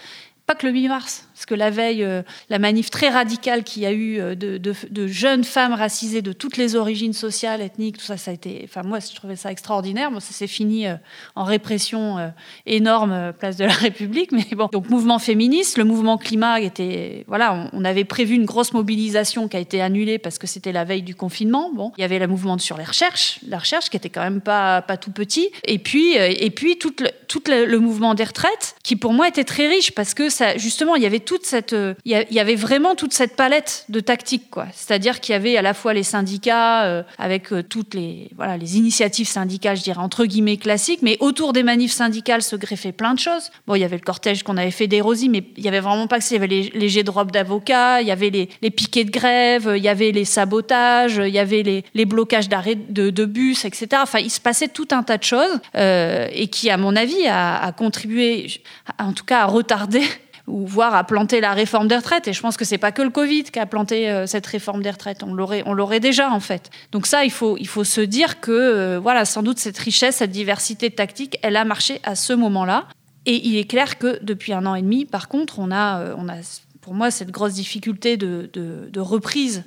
[0.47, 3.85] Pas que le 8 mars, parce que la veille, euh, la manif très radicale qu'il
[3.85, 8.05] y a eu euh, de, jeunes femmes racisées de toutes les origines sociales, ethniques, tout
[8.05, 8.63] ça, ça a été.
[8.65, 10.11] Enfin, moi, je trouvais ça extraordinaire.
[10.11, 10.97] Bon, ça s'est fini euh,
[11.37, 12.33] en répression
[12.67, 14.33] énorme, place de la République.
[14.33, 17.25] Mais bon, donc mouvement féministe, le mouvement climat était.
[17.29, 20.83] Voilà, on, avait prévu une grosse mobilisation qui a été annulée parce que c'était la
[20.83, 21.71] veille du confinement.
[21.73, 24.41] Bon, il y avait le mouvement sur les recherches, la recherche qui était quand même
[24.41, 25.51] pas, pas tout petit.
[25.65, 29.45] Et puis, et puis tout, le, tout le mouvement des retraites, qui pour moi était
[29.45, 30.25] très riche parce que
[30.57, 34.01] justement, il y avait toute cette, euh, il y avait vraiment toute cette palette de
[34.01, 34.67] tactiques, quoi.
[34.73, 38.57] C'est-à-dire qu'il y avait à la fois les syndicats euh, avec euh, toutes les, voilà,
[38.57, 42.93] les initiatives syndicales, je dirais entre guillemets classiques, mais autour des manifs syndicales se greffaient
[42.93, 43.51] plein de choses.
[43.67, 45.81] Bon, il y avait le cortège qu'on avait fait des Rosies, mais il y avait
[45.81, 46.35] vraiment pas que ça.
[46.35, 49.71] Il y avait les, jets de robes d'avocats, il y avait les, piquets de grève,
[49.77, 51.63] il y avait les sabotages, il y avait
[51.95, 53.89] les, blocages d'arrêt de, bus, etc.
[54.01, 57.71] Enfin, il se passait tout un tas de choses et qui, à mon avis, a
[57.77, 58.51] contribué,
[58.99, 60.01] en tout cas, à retarder
[60.49, 62.27] ou voire à planter la réforme des retraites.
[62.27, 64.83] Et je pense que c'est pas que le Covid qui a planté euh, cette réforme
[64.83, 65.23] des retraites.
[65.23, 66.71] On l'aurait, on l'aurait déjà en fait.
[66.93, 70.17] Donc ça, il faut, il faut se dire que euh, voilà, sans doute cette richesse,
[70.17, 72.87] cette diversité tactique, elle a marché à ce moment-là.
[73.27, 76.15] Et il est clair que depuis un an et demi, par contre, on a, euh,
[76.17, 76.37] on a
[76.81, 79.65] pour moi cette grosse difficulté de, de, reprise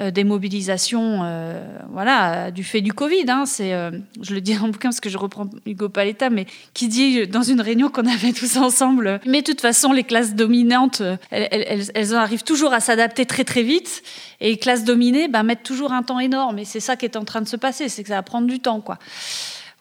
[0.00, 3.24] des mobilisations euh, voilà, du fait du Covid.
[3.28, 3.90] Hein, c'est, euh,
[4.22, 7.42] je le dis en bouquin parce que je reprends Hugo Paletta, mais qui dit dans
[7.42, 12.14] une réunion qu'on avait tous ensemble, mais de toute façon, les classes dominantes, elles, elles,
[12.14, 14.02] arrivent toujours à s'adapter très très vite,
[14.40, 17.16] et les classes dominées ben, mettent toujours un temps énorme, et c'est ça qui est
[17.16, 18.80] en train de se passer, c'est que ça va prendre du temps.
[18.80, 18.98] quoi.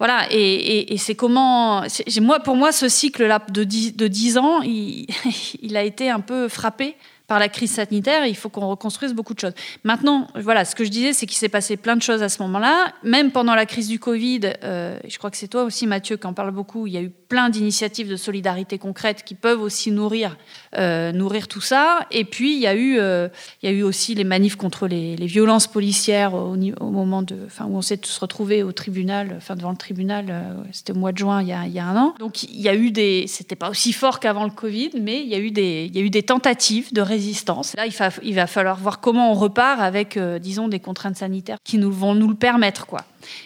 [0.01, 1.83] Voilà, et, c'est comment.
[2.21, 6.47] Moi, pour moi, ce cycle-là de 10, de 10 ans, il, a été un peu
[6.47, 6.95] frappé
[7.31, 9.53] par la crise sanitaire, il faut qu'on reconstruise beaucoup de choses.
[9.85, 12.41] Maintenant, voilà, ce que je disais, c'est qu'il s'est passé plein de choses à ce
[12.41, 12.91] moment-là.
[13.03, 16.27] Même pendant la crise du Covid, euh, je crois que c'est toi aussi, Mathieu, qui
[16.27, 19.89] en parle beaucoup, il y a eu plein d'initiatives de solidarité concrètes qui peuvent aussi
[19.89, 20.35] nourrir,
[20.77, 22.05] euh, nourrir tout ça.
[22.11, 23.29] Et puis, il y, a eu, euh,
[23.63, 26.57] y a eu aussi les manifs contre les, violences policières au,
[26.91, 30.25] moment de, enfin, où on s'est tous retrouvés au tribunal, enfin, devant le tribunal,
[30.73, 32.15] c'était au mois de juin, il y, a, y a un an.
[32.19, 33.25] Donc, il y a eu des...
[33.27, 36.01] C'était pas aussi fort qu'avant le Covid, mais il y a eu des, y a
[36.01, 40.17] eu des tentatives de résistance Là, il, il va falloir voir comment on repart avec,
[40.17, 42.85] euh, disons, des contraintes sanitaires qui vont nous le permettre.
[42.85, 43.01] quoi.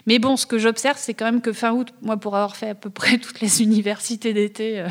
[0.07, 2.69] Mais bon, ce que j'observe, c'est quand même que fin août, moi, pour avoir fait
[2.69, 4.87] à peu près toutes les universités d'été euh,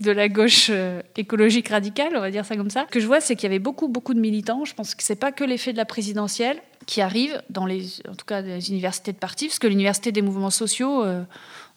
[0.00, 3.20] de la gauche euh, écologique radicale, on va dire ça comme ça, que je vois,
[3.20, 4.64] c'est qu'il y avait beaucoup, beaucoup de militants.
[4.64, 8.14] Je pense que c'est pas que l'effet de la présidentielle qui arrive dans les, en
[8.14, 11.04] tout cas, les universités de parti, parce que l'université des mouvements sociaux,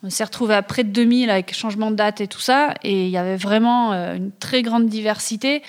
[0.03, 3.05] on s'est retrouvé à près de 2000 avec changement de date et tout ça, et
[3.05, 5.61] il y avait vraiment euh, une très grande diversité.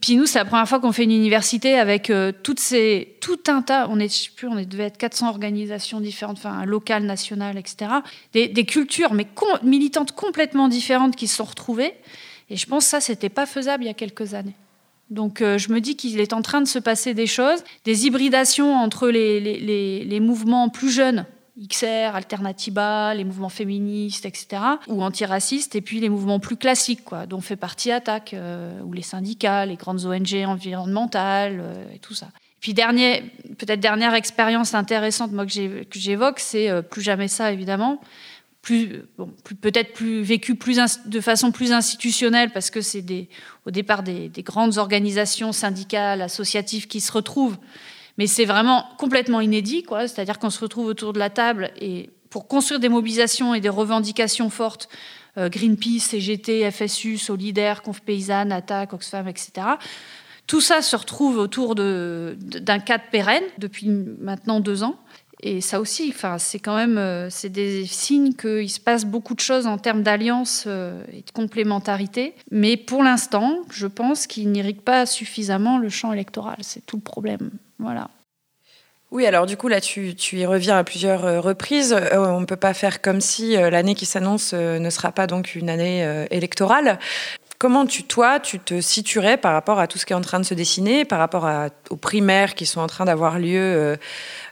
[0.00, 3.40] Puis nous, c'est la première fois qu'on fait une université avec euh, toutes ces, tout
[3.48, 7.04] un tas, on est, je sais plus, on devait être 400 organisations différentes, enfin locales,
[7.04, 7.90] nationales, etc.
[8.32, 9.26] Des, cultures, mais
[9.62, 11.94] militantes complètement différentes qui se sont retrouvées.
[12.50, 14.54] Et je pense que ça, c'était pas faisable il y a quelques années.
[15.10, 18.06] Donc euh, je me dis qu'il est en train de se passer des choses, des
[18.06, 21.26] hybridations entre les, mouvements plus jeunes
[21.60, 27.26] XR, Alternativa, les mouvements féministes, etc., ou antiracistes, et puis les mouvements plus classiques, quoi,
[27.26, 32.14] dont fait partie Attaque, euh, ou les syndicats, les grandes ONG environnementales, euh, et tout
[32.14, 32.28] ça.
[32.58, 33.22] Puis dernier,
[33.58, 35.52] peut-être dernière expérience intéressante moi que
[35.92, 38.00] j'évoque, c'est euh, plus jamais ça évidemment,
[38.62, 43.04] peut-être plus vécu plus de façon plus institutionnelle parce que c'est
[43.66, 47.58] au départ des, grandes organisations syndicales, associatives qui se retrouvent
[48.18, 50.08] mais c'est vraiment complètement inédit, quoi.
[50.08, 53.68] C'est-à-dire qu'on se retrouve autour de la table et pour construire des mobilisations et des
[53.68, 54.88] revendications fortes,
[55.36, 59.66] Greenpeace, CGT, FSU, Solidaire, Conf Paysanne, Attaque, Oxfam, etc.
[60.46, 64.96] Tout ça se retrouve autour d'un cadre pérenne depuis maintenant deux ans.
[65.46, 69.34] Et ça aussi, enfin, c'est quand même euh, c'est des signes qu'il se passe beaucoup
[69.34, 72.32] de choses en termes d'alliance euh, et de complémentarité.
[72.50, 76.56] Mais pour l'instant, je pense qu'il n'irrigue pas suffisamment le champ électoral.
[76.62, 77.50] C'est tout le problème.
[77.78, 78.08] Voilà.
[79.10, 81.94] Oui, alors du coup, là, tu, tu y reviens à plusieurs euh, reprises.
[82.12, 85.68] on ne peut pas faire comme si l'année qui s'annonce ne sera pas donc une
[85.68, 86.98] année électorale.
[87.64, 90.38] Comment tu, toi, tu te situerais par rapport à tout ce qui est en train
[90.38, 91.48] de se dessiner, par rapport
[91.88, 93.96] aux primaires qui sont en train d'avoir lieu euh,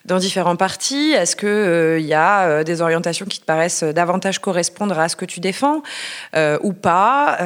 [0.07, 1.11] dans différents partis?
[1.11, 5.17] Est-ce qu'il euh, y a euh, des orientations qui te paraissent davantage correspondre à ce
[5.17, 5.83] que tu défends
[6.63, 7.37] ou pas?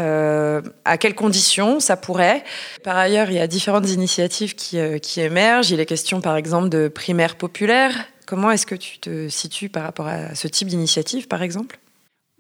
[0.84, 2.44] À quelles conditions ça pourrait?
[2.84, 5.72] Par ailleurs, il y a différentes initiatives qui, qui émergent.
[5.72, 8.06] Il est question, par exemple, de primaires populaires.
[8.24, 11.80] Comment est-ce que tu te situes par rapport à ce type d'initiative, par exemple?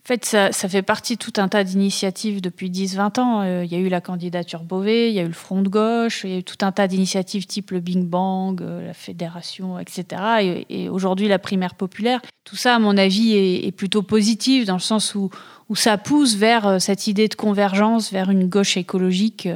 [0.06, 3.40] En fait, ça, fait partie de tout un tas d'initiatives depuis 10-20 ans.
[3.40, 5.68] Euh, il y a eu la candidature Beauvais, il y a eu le Front de
[5.68, 8.94] gauche, il y a eu tout un tas d'initiatives type le Bing Bang, euh, la
[8.94, 10.64] Fédération, etc.
[10.68, 12.20] Et, aujourd'hui, la primaire populaire.
[12.44, 15.28] Tout ça, à mon avis, est, plutôt positif dans le sens où,
[15.68, 19.48] où ça pousse vers euh, cette idée de convergence, vers une gauche écologique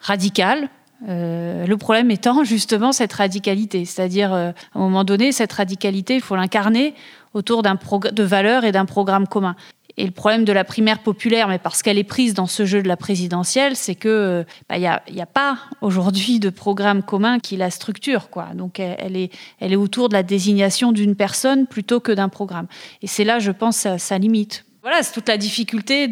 [0.00, 0.70] radicale,
[1.06, 6.36] le problème étant justement cette radicalité, c'est-à-dire à un moment donné, cette radicalité, il faut
[6.36, 6.94] l'incarner
[7.34, 9.56] autour de valeurs et d'un programme commun.
[9.96, 12.82] Et le problème de la primaire populaire, mais parce qu'elle est prise dans ce jeu
[12.82, 17.70] de la présidentielle, c'est que il n'y a, pas aujourd'hui de programme commun qui la
[17.70, 18.28] structure.
[18.54, 22.66] Donc elle, est, autour de la désignation d'une personne plutôt que d'un programme.
[23.02, 24.64] Et c'est là, je pense, sa, limite.
[24.80, 26.08] Voilà, c'est toute la difficulté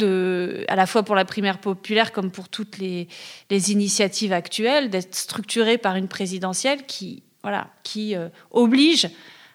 [0.68, 3.08] à la fois pour la primaire populaire comme pour toutes les,
[3.50, 9.08] initiatives actuelles, d'être structurée par une présidentielle qui euh, oblige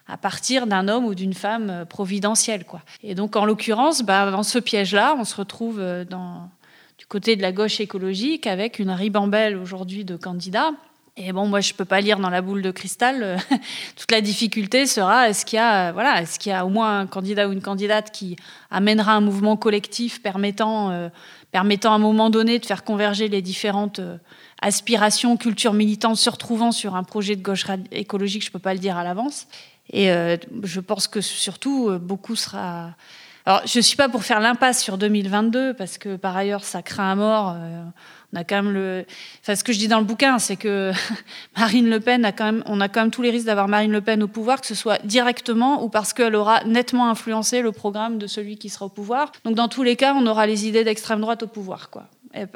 [0.08, 2.64] à partir d'un homme ou d'une femme euh, providentielle.
[2.64, 2.80] Quoi.
[3.02, 6.04] Et donc, en l'occurrence, bah, dans ce piège-là, on se retrouve euh,
[6.98, 10.72] du côté de la gauche écologique avec une ribambelle aujourd'hui de candidats.
[11.18, 13.22] Et bon, moi, je peux pas lire dans la boule de cristal.
[13.22, 13.36] Euh,
[13.96, 17.00] toute la difficulté sera est-ce qu'il y a, voilà, est-ce qu'il y a au moins
[17.00, 18.36] un candidat ou une candidate qui
[18.70, 21.10] amènera un mouvement collectif permettant,
[21.52, 24.00] permettant à un moment donné de faire converger les différentes
[24.60, 28.44] aspirations, cultures militantes se retrouvant sur un projet de gauche écologique.
[28.44, 29.46] Je peux pas le dire à l'avance.
[29.92, 32.90] Et euh, je pense que surtout, euh, beaucoup sera.
[33.44, 36.82] Alors, je ne suis pas pour faire l'impasse sur 2022, parce que par ailleurs, ça
[36.82, 37.54] craint à mort.
[37.56, 37.82] Euh,
[38.32, 39.06] on a quand même le.
[39.40, 40.90] Enfin, ce que je dis dans le bouquin, c'est que
[41.56, 43.92] Marine Le Pen a quand même, on a quand même tous les risques d'avoir Marine
[43.92, 47.70] Le Pen au pouvoir, que ce soit directement ou parce qu'elle aura nettement influencé le
[47.70, 49.30] programme de celui qui sera au pouvoir.
[49.44, 52.08] Donc, dans tous les cas, on aura les idées d'extrême droite au pouvoir, quoi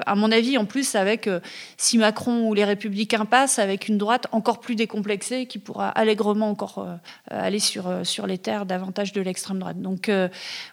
[0.07, 1.41] à mon avis, en plus, avec euh,
[1.77, 6.51] si Macron ou les Républicains passent, avec une droite encore plus décomplexée qui pourra allègrement
[6.51, 6.97] encore euh,
[7.29, 9.81] aller sur, euh, sur les terres davantage de l'extrême droite.
[9.81, 10.11] Donc,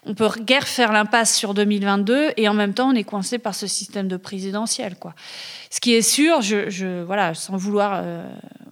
[0.05, 3.55] on peut guère faire l'impasse sur 2022 et en même temps, on est coincé par
[3.55, 4.95] ce système de présidentiel.
[5.69, 6.39] Ce qui est sûr,
[7.05, 8.03] voilà, sans vouloir,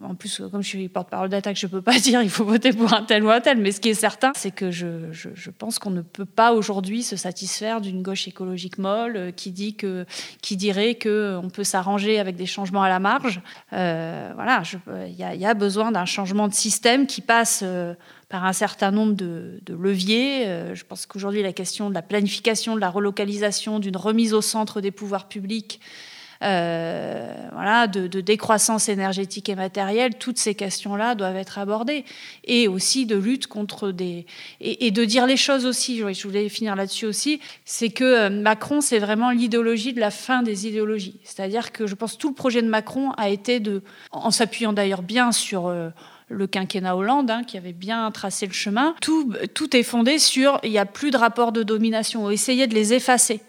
[0.03, 2.73] en plus, comme je suis porte-parole d'attaque, je ne peux pas dire il faut voter
[2.73, 5.49] pour un tel ou un tel, mais ce qui est certain, c'est que je, je
[5.49, 10.05] pense qu'on ne peut pas aujourd'hui se satisfaire d'une gauche écologique molle qui dit que
[10.41, 13.41] qui dirait qu'on peut s'arranger avec des changements à la marge.
[13.73, 14.63] Euh, voilà,
[15.07, 17.93] il y, a besoin d'un changement de système qui passe euh,
[18.29, 20.47] par un certain nombre de, leviers.
[20.47, 24.41] Euh, je pense qu'aujourd'hui, la question de la planification, de la relocalisation, d'une remise au
[24.41, 25.79] centre des pouvoirs publics,
[26.43, 32.05] euh, voilà, de, décroissance énergétique et matérielle, toutes ces questions-là doivent être abordées.
[32.43, 34.25] Et aussi de lutte contre des...
[34.59, 38.81] Et, de dire les choses aussi, je voulais finir là-dessus aussi, c'est que euh, Macron,
[38.81, 41.19] c'est vraiment l'idéologie de la fin des idéologies.
[41.23, 43.81] C'est-à-dire que je pense tout le projet de Macron a été de,
[44.11, 45.67] en s'appuyant d'ailleurs bien sur...
[45.67, 45.89] Euh,
[46.27, 48.95] le quinquennat Hollande, hein, qui avait bien tracé le chemin.
[48.99, 52.73] Tout, tout est fondé sur il n'y a plus de rapports de domination, essayer de
[52.73, 53.41] les effacer.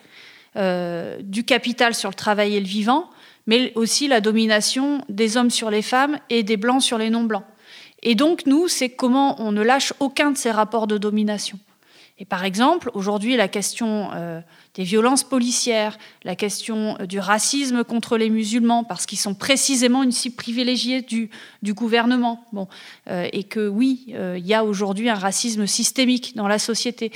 [0.56, 3.10] Euh, du capital sur le travail et le vivant,
[3.46, 7.44] mais aussi la domination des hommes sur les femmes et des blancs sur les non-blancs.
[8.02, 11.58] Et donc, nous, c'est comment on ne lâche aucun de ces rapports de domination.
[12.18, 14.40] Et par exemple, aujourd'hui, la question euh,
[14.72, 20.02] des violences policières, la question euh, du racisme contre les musulmans, parce qu'ils sont précisément
[20.02, 21.28] une cible privilégiée du,
[21.74, 22.46] gouvernement.
[22.54, 22.66] Bon,
[23.10, 27.12] et que oui, il y a aujourd'hui un racisme systémique dans la société.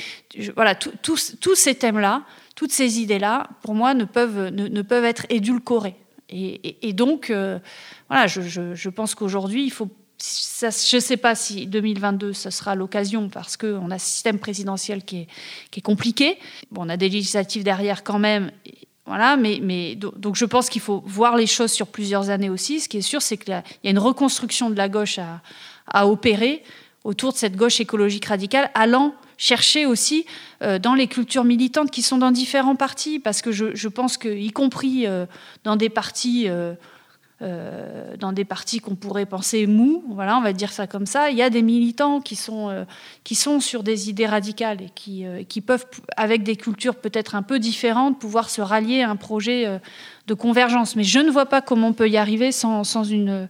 [0.56, 2.24] voilà, tous ces thèmes-là
[2.56, 5.96] toutes ces idées-là, pour moi, ne peuvent, ne, peuvent être édulcorées.
[6.28, 7.58] Et, donc, euh,
[8.08, 9.88] voilà, je, pense qu'aujourd'hui, il faut.
[10.20, 15.04] je ne sais pas si 2022, ce sera l'occasion parce qu'on a un système présidentiel
[15.04, 15.26] qui est,
[15.72, 16.38] qui est compliqué.
[16.70, 18.52] Bon, on a des législatives derrière quand même.
[19.06, 22.78] Voilà, mais, mais donc je pense qu'il faut voir les choses sur plusieurs années aussi.
[22.78, 23.50] Ce qui est sûr, c'est qu'il
[23.82, 25.42] y a une reconstruction de la gauche à,
[25.88, 26.62] à opérer
[27.04, 30.26] autour de cette gauche écologique radicale, allant chercher aussi
[30.60, 34.50] dans les cultures militantes qui sont dans différents partis, parce que je, pense que, y
[34.50, 35.06] compris
[35.64, 36.48] dans des partis
[37.42, 41.38] euh, dans partis qu'on pourrait penser mous, voilà, on va dire ça comme ça, il
[41.38, 42.84] y a des militants qui sont, euh,
[43.24, 45.86] qui sont sur des idées radicales et qui, euh, qui peuvent,
[46.18, 49.80] avec des cultures peut-être un peu différentes, pouvoir se rallier à un projet
[50.26, 50.96] de convergence.
[50.96, 53.48] Mais je ne vois pas comment on peut y arriver sans, sans une,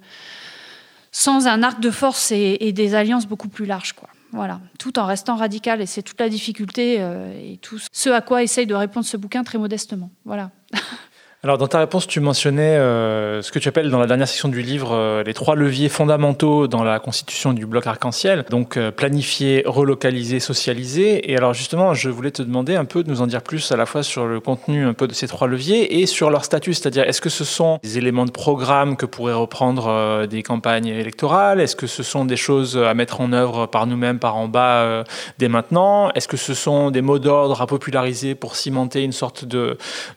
[1.11, 3.95] sans un arc de force et, et, des alliances beaucoup plus larges.
[3.95, 4.09] Quoi.
[4.33, 8.43] Voilà, tout en restant radical, et c'est toute la difficulté et tout ce à quoi
[8.43, 10.11] essaye de répondre ce bouquin très modestement.
[10.25, 10.51] Voilà.
[11.43, 14.51] Alors, dans ta réponse, tu mentionnais euh, ce que tu appelles dans la dernière section
[14.51, 18.45] du livre euh, les trois leviers fondamentaux dans la constitution du bloc arc-en-ciel.
[18.51, 21.33] Donc, euh, planifier, relocaliser, socialiser.
[21.33, 23.79] Et alors, justement, je voulais te demander un peu de nous en dire plus à
[23.79, 26.75] la fois sur le contenu un peu de ces trois leviers et sur leur statut.
[26.75, 31.59] C'est-à-dire, est-ce que ce sont des éléments de programme que pourraient reprendre des campagnes électorales?
[31.63, 35.05] Est-ce que ce sont des choses à mettre en œuvre par nous-mêmes, par en bas,
[35.39, 36.11] dès maintenant?
[36.11, 39.47] Est-ce que ce sont des mots d'ordre à populariser pour cimenter une sorte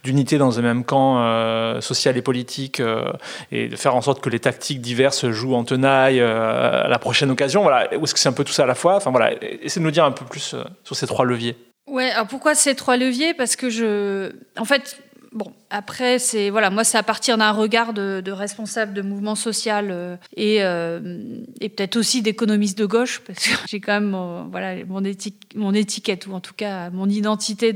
[0.03, 1.79] d'unité dans un même camp euh,
[2.15, 3.11] et politique euh,
[3.51, 6.99] et de faire en sorte que les tactiques diverses jouent en tenaille euh, à la
[6.99, 7.63] prochaine occasion.
[7.63, 8.95] Voilà, ou est-ce que c'est un peu tout ça à la fois?
[8.95, 11.55] Enfin voilà, essayez de nous dire un peu plus sur ces trois leviers.
[11.87, 13.33] Ouais, alors pourquoi ces trois leviers?
[13.33, 14.97] Parce que je, en fait,
[15.33, 19.89] Bon, après, c'est voilà, moi, c'est à partir d'un regard de, responsable de mouvement social
[19.89, 24.75] euh, euh, et, peut-être aussi d'économiste de gauche, parce que j'ai quand même mon, voilà
[24.85, 27.73] mon, étiquette ou en tout cas mon identité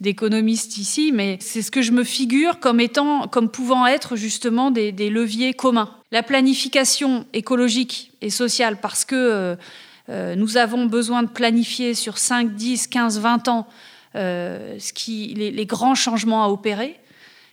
[0.00, 4.70] d'économiste ici, mais c'est ce que je me figure comme étant, comme pouvant être justement
[4.70, 5.90] des, leviers communs.
[6.10, 9.56] La planification écologique et sociale, parce que
[10.08, 13.66] euh, nous avons besoin de planifier sur 5, 10, 15, 20 ans
[14.14, 16.98] ce qui, les, grands changements à opérer,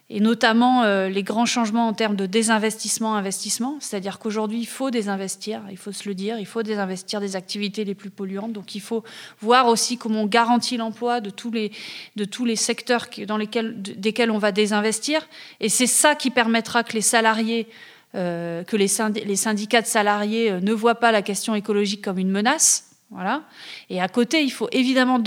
[0.09, 3.77] et notamment euh, les grands changements en termes de désinvestissement-investissement.
[3.79, 7.83] C'est-à-dire qu'aujourd'hui, il faut désinvestir, il faut se le dire, il faut désinvestir des activités
[7.85, 8.53] les plus polluantes.
[8.53, 9.03] Donc il faut
[9.41, 11.71] voir aussi comment on garantit l'emploi de tous les,
[12.15, 15.27] de tous les secteurs dans lesquels, desquels on va désinvestir.
[15.59, 17.67] Et c'est ça qui permettra que les salariés
[18.13, 22.91] euh, que les, syndicats de salariés ne voient pas la question écologique comme une menace.
[23.11, 23.43] Voilà.
[23.89, 25.19] Et à côté, il faut évidemment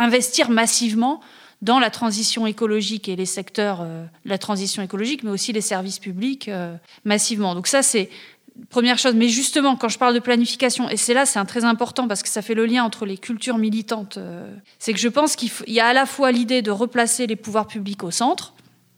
[0.00, 1.20] investir massivement
[1.62, 5.98] dans la transition écologique et les secteurs euh, la transition écologique, mais aussi les services
[5.98, 6.74] publics euh,
[7.04, 7.54] massivement.
[7.54, 8.08] Donc ça, c'est
[8.70, 9.14] première chose.
[9.14, 12.22] Mais justement, quand je parle de planification, et c'est là, c'est un très important parce
[12.22, 15.50] que ça fait le lien entre les cultures militantes, euh, c'est que je pense qu'il
[15.68, 18.54] y a à la fois l'idée de replacer les pouvoirs publics au centre,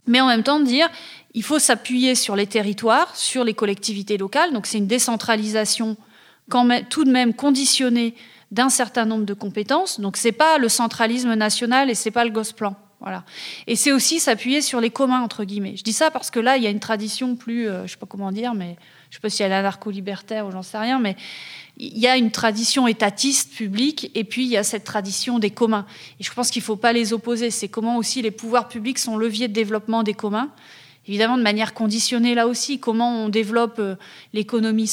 [0.06, 0.88] mais en même temps de dire
[1.34, 4.52] il faut s'appuyer sur les territoires, sur les collectivités locales.
[4.52, 5.96] Donc c'est une décentralisation
[6.90, 8.14] tout de même conditionnée
[8.52, 9.98] d'un certain nombre de compétences.
[9.98, 12.76] Donc c'est pas le centralisme national et c'est pas le Gosplan.
[13.00, 13.24] Voilà.
[13.66, 15.74] Et c'est aussi s'appuyer sur les communs entre guillemets.
[15.76, 17.96] Je dis ça parce que là il y a une tradition plus, euh, je sais
[17.96, 18.76] pas comment dire, mais
[19.10, 21.16] je sais pas si elle est anarcho-libertaire ou j'en sais rien, mais
[21.78, 25.50] il y a une tradition étatiste publique et puis il y a cette tradition des
[25.50, 25.86] communs.
[26.20, 27.50] Et je pense qu'il ne faut pas les opposer.
[27.50, 30.50] C'est comment aussi les pouvoirs publics sont leviers de développement des communs.
[31.08, 33.96] Évidemment, de manière conditionnée là aussi, comment on développe euh,
[34.32, 34.84] l'économie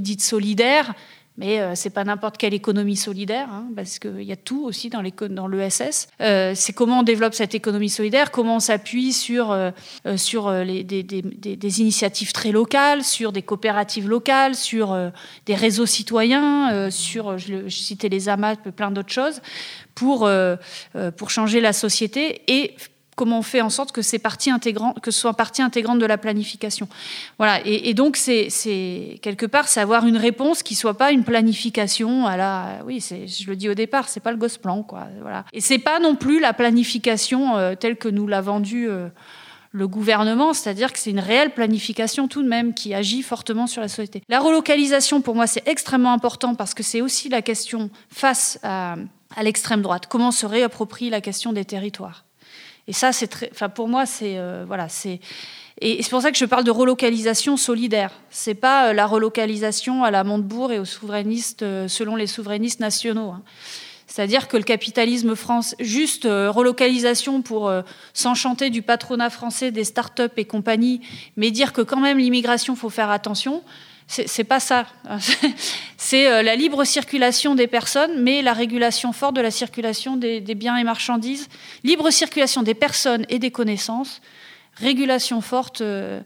[0.00, 0.94] dite solidaire,
[1.38, 4.90] mais euh, c'est pas n'importe quelle économie solidaire, hein, parce qu'il y a tout aussi
[4.90, 6.08] dans l'ESS.
[6.20, 9.70] Euh, c'est comment on développe cette économie solidaire, comment on s'appuie sur, euh,
[10.16, 14.98] sur les, des, initiatives très locales, sur des coopératives locales, sur
[15.46, 19.40] des réseaux citoyens, sur, je, citais les AMAT, plein d'autres choses,
[19.94, 20.28] pour,
[21.16, 22.74] pour changer la société et
[23.18, 24.50] comment on fait en sorte que, c'est partie
[25.02, 26.88] que ce soit partie intégrante de la planification.
[27.36, 27.60] Voilà.
[27.66, 28.48] Et, donc, c'est,
[29.20, 32.78] quelque part, c'est avoir une réponse qui soit pas une planification à la.
[32.86, 35.08] Oui, je le dis au départ, c'est pas le gosse-plan, quoi.
[35.20, 35.44] Voilà.
[35.52, 38.88] Et c'est pas non plus la planification euh, telle que nous l'a vendue.
[38.88, 39.08] Euh,
[39.70, 43.82] le gouvernement, c'est-à-dire que c'est une réelle planification tout de même qui agit fortement sur
[43.82, 44.22] la société.
[44.26, 48.96] La relocalisation, pour moi, c'est extrêmement important parce que c'est aussi la question face à,
[49.36, 50.06] à l'extrême droite.
[50.08, 52.24] Comment se réapproprie la question des territoires?
[52.88, 55.20] Et ça, c'est très, enfin pour moi, c'est euh, voilà, c'est
[55.80, 58.10] et c'est pour ça que je parle de relocalisation solidaire.
[58.30, 62.80] C'est pas euh, la relocalisation à la Montebourg et aux souverainistes euh, selon les souverainistes
[62.80, 63.30] nationaux.
[63.30, 63.42] Hein.
[64.06, 67.70] C'est-à-dire que le capitalisme France, juste relocalisation pour
[68.14, 71.02] s'enchanter du patronat français, des start-up et compagnie,
[71.36, 73.62] mais dire que quand même l'immigration, faut faire attention
[74.08, 74.86] c'est pas ça.
[75.98, 80.40] c'est euh, la libre circulation des personnes, mais la régulation forte de la circulation des,
[80.40, 81.48] biens et marchandises,
[81.84, 84.22] libre circulation des personnes et des connaissances,
[84.74, 86.20] régulation forte, euh,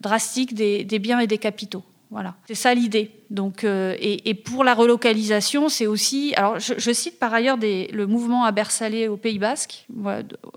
[0.00, 1.84] drastique des biens et des capitaux.
[2.12, 3.10] Voilà, c'est ça l'idée.
[3.30, 6.34] Donc, euh, et, pour la relocalisation, c'est aussi.
[6.36, 9.86] Alors, je, cite par ailleurs des, le mouvement à Bersalé au Pays Basque,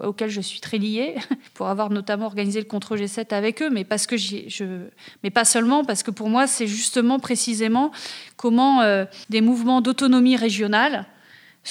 [0.03, 1.15] auquel je suis très liée,
[1.53, 4.81] pour avoir notamment organisé le contre G7 avec eux, mais parce que je,
[5.23, 7.91] mais pas seulement, parce que pour moi, c'est justement précisément
[8.35, 11.05] comment euh, des mouvements d'autonomie régionale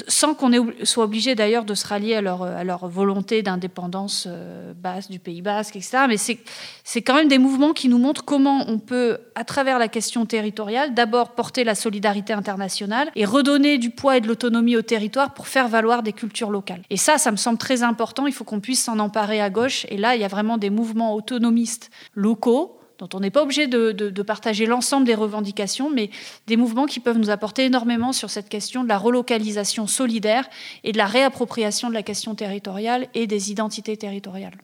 [0.09, 0.51] sans qu'on
[0.83, 5.43] soit obligé d'ailleurs de se rallier à leur, leur volonté d'indépendance euh, basse du Pays
[5.43, 6.05] basque, etc.
[6.09, 9.89] Mais c'est quand même des mouvements qui nous montrent comment on peut, à travers la
[9.89, 14.83] question territoriale, d'abord porter la solidarité internationale et redonner du poids et de l'autonomie au
[14.83, 16.83] territoire pour faire valoir des cultures locales.
[16.91, 18.27] Et ça, ça me semble très important.
[18.27, 19.87] Il faut qu'on puisse s'en emparer à gauche.
[19.89, 23.67] Et là, il y a vraiment des mouvements autonomistes locaux dont on n'est pas obligé
[23.67, 26.11] de, partager l'ensemble des revendications, mais
[26.47, 30.49] des mouvements qui peuvent nous apporter énormément sur cette question de la relocalisation solidaire
[30.85, 34.57] et de la réappropriation de la question territoriale et des identités territoriales.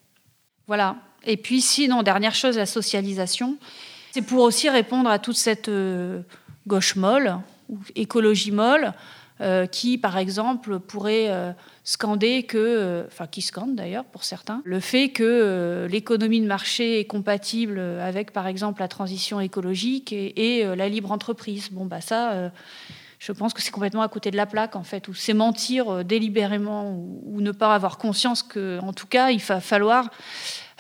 [0.67, 0.97] Voilà.
[1.25, 3.59] Et puis, sinon, dernière chose, la socialisation.
[4.13, 6.23] C'est pour aussi répondre à toute cette euh,
[6.67, 7.37] gauche molle,
[7.69, 8.95] ou écologie molle,
[9.41, 14.61] euh, qui, par exemple, pourrait euh, scander que, euh, enfin qui scande d'ailleurs pour certains,
[14.65, 20.65] le fait que l'économie de marché est compatible avec, par exemple, la transition écologique et,
[20.77, 21.71] la libre entreprise.
[21.71, 22.51] Bon, bah ça
[23.19, 26.07] je pense que c'est complètement à côté de la plaque, en fait, ou c'est mentir
[26.07, 30.09] délibérément, ou, ou, ne pas avoir conscience que, en tout cas, il va falloir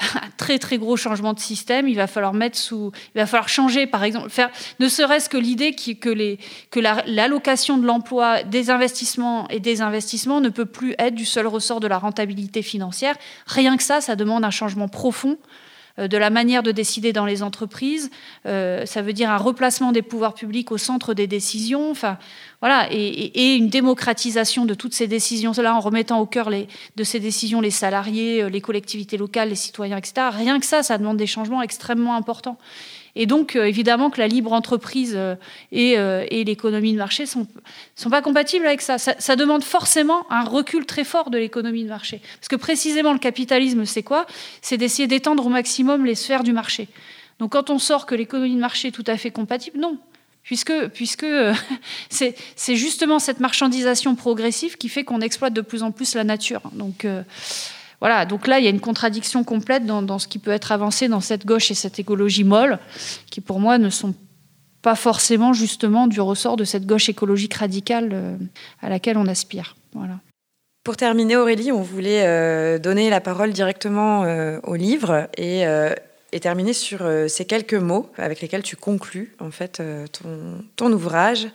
[0.14, 1.88] un très très gros changement de système.
[1.88, 5.36] Il va falloir mettre sous, il va falloir changer, par exemple, faire ne serait-ce que
[5.36, 6.38] l'idée que les
[6.70, 11.46] que l'allocation de l'emploi, des investissements et des investissements ne peut plus être du seul
[11.46, 13.14] ressort de la rentabilité financière.
[13.46, 15.38] Rien que ça, ça demande un changement profond
[16.08, 18.10] de la manière de décider dans les entreprises.
[18.46, 21.90] Euh, ça veut dire un replacement des pouvoirs publics au centre des décisions.
[21.90, 22.18] Enfin,
[22.60, 27.60] voilà, et, une démocratisation de toutes ces décisions-là en remettant au cœur de ces décisions
[27.60, 30.28] les salariés, euh, les collectivités locales, les citoyens, etc.
[30.32, 32.58] Rien que ça, ça demande des changements extrêmement importants.
[33.16, 35.34] Et donc, euh, évidemment, que la libre entreprise euh,
[35.74, 37.46] euh, et, l'économie de marché ne sont,
[38.10, 38.98] pas compatibles avec ça.
[38.98, 39.36] ça.
[39.36, 42.20] demande forcément un recul très fort de l'économie de marché.
[42.38, 44.26] Parce que précisément, le capitalisme, c'est quoi?
[44.62, 46.88] C'est d'essayer d'étendre au maximum les sphères du marché.
[47.38, 49.98] Donc, quand on sort que l'économie de marché est tout à fait compatible, non.
[50.42, 51.26] Puisque, puisque
[52.08, 52.34] c'est
[52.76, 56.62] justement cette marchandisation progressive qui fait qu'on exploite de plus en plus la nature.
[56.72, 57.06] Donc,
[58.00, 61.08] voilà, donc là, il y a une contradiction complète dans, ce qui peut être avancé
[61.08, 62.78] dans cette gauche et cette écologie molle,
[63.30, 64.14] qui pour moi ne sont
[64.80, 68.36] pas forcément justement du ressort de cette gauche écologique radicale euh,
[68.80, 69.76] à laquelle on aspire.
[69.92, 70.14] Voilà.
[70.82, 75.66] Pour terminer, Aurélie, on voulait euh, donner la parole directement euh, au livre et,
[76.40, 79.82] terminer sur ces quelques mots avec lesquels tu conclus en fait
[80.76, 81.48] ton ouvrage.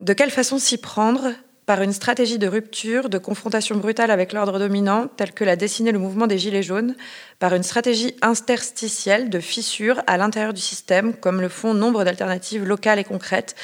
[0.00, 1.32] De quelle façon s'y prendre
[1.66, 5.92] par une stratégie de rupture, de confrontation brutale avec l'ordre dominant, telle que l'a dessiné
[5.92, 6.94] le mouvement des Gilets jaunes,
[7.38, 12.64] par une stratégie interstitielle de fissure à l'intérieur du système, comme le font nombre d'alternatives
[12.64, 13.54] locales et concrètes,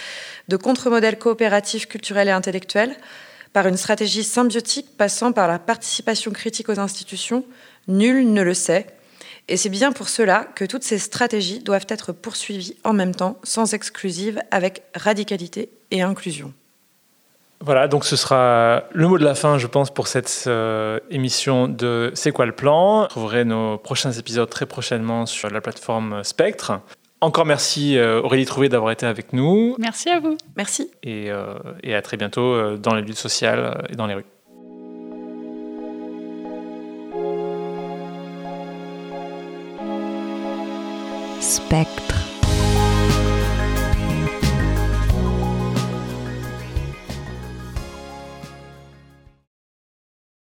[0.49, 2.97] de contre-modèles coopératifs, culturels et intellectuels,
[3.53, 7.45] par une stratégie symbiotique passant par la participation critique aux institutions,
[7.89, 8.87] nul ne le sait.
[9.49, 13.39] Et c'est bien pour cela que toutes ces stratégies doivent être poursuivies en même temps,
[13.43, 16.55] sans exclusive, avec radicalité et inclusion.
[17.63, 21.69] Voilà, donc ce sera le mot de la fin, je pense, pour cette euh, émission
[21.69, 23.03] de C'est quoi le plan?
[23.03, 26.81] Vous trouverez nos prochains épisodes très prochainement sur la plateforme Spectre.
[27.21, 29.77] Encore merci euh, Aurélie Trouvé d'avoir été avec nous.
[29.79, 30.39] Merci à vous.
[30.57, 30.91] Merci.
[31.03, 31.53] Et, euh,
[31.83, 34.25] et à très bientôt dans les luttes sociales et dans les rues.
[41.41, 42.20] Spectre.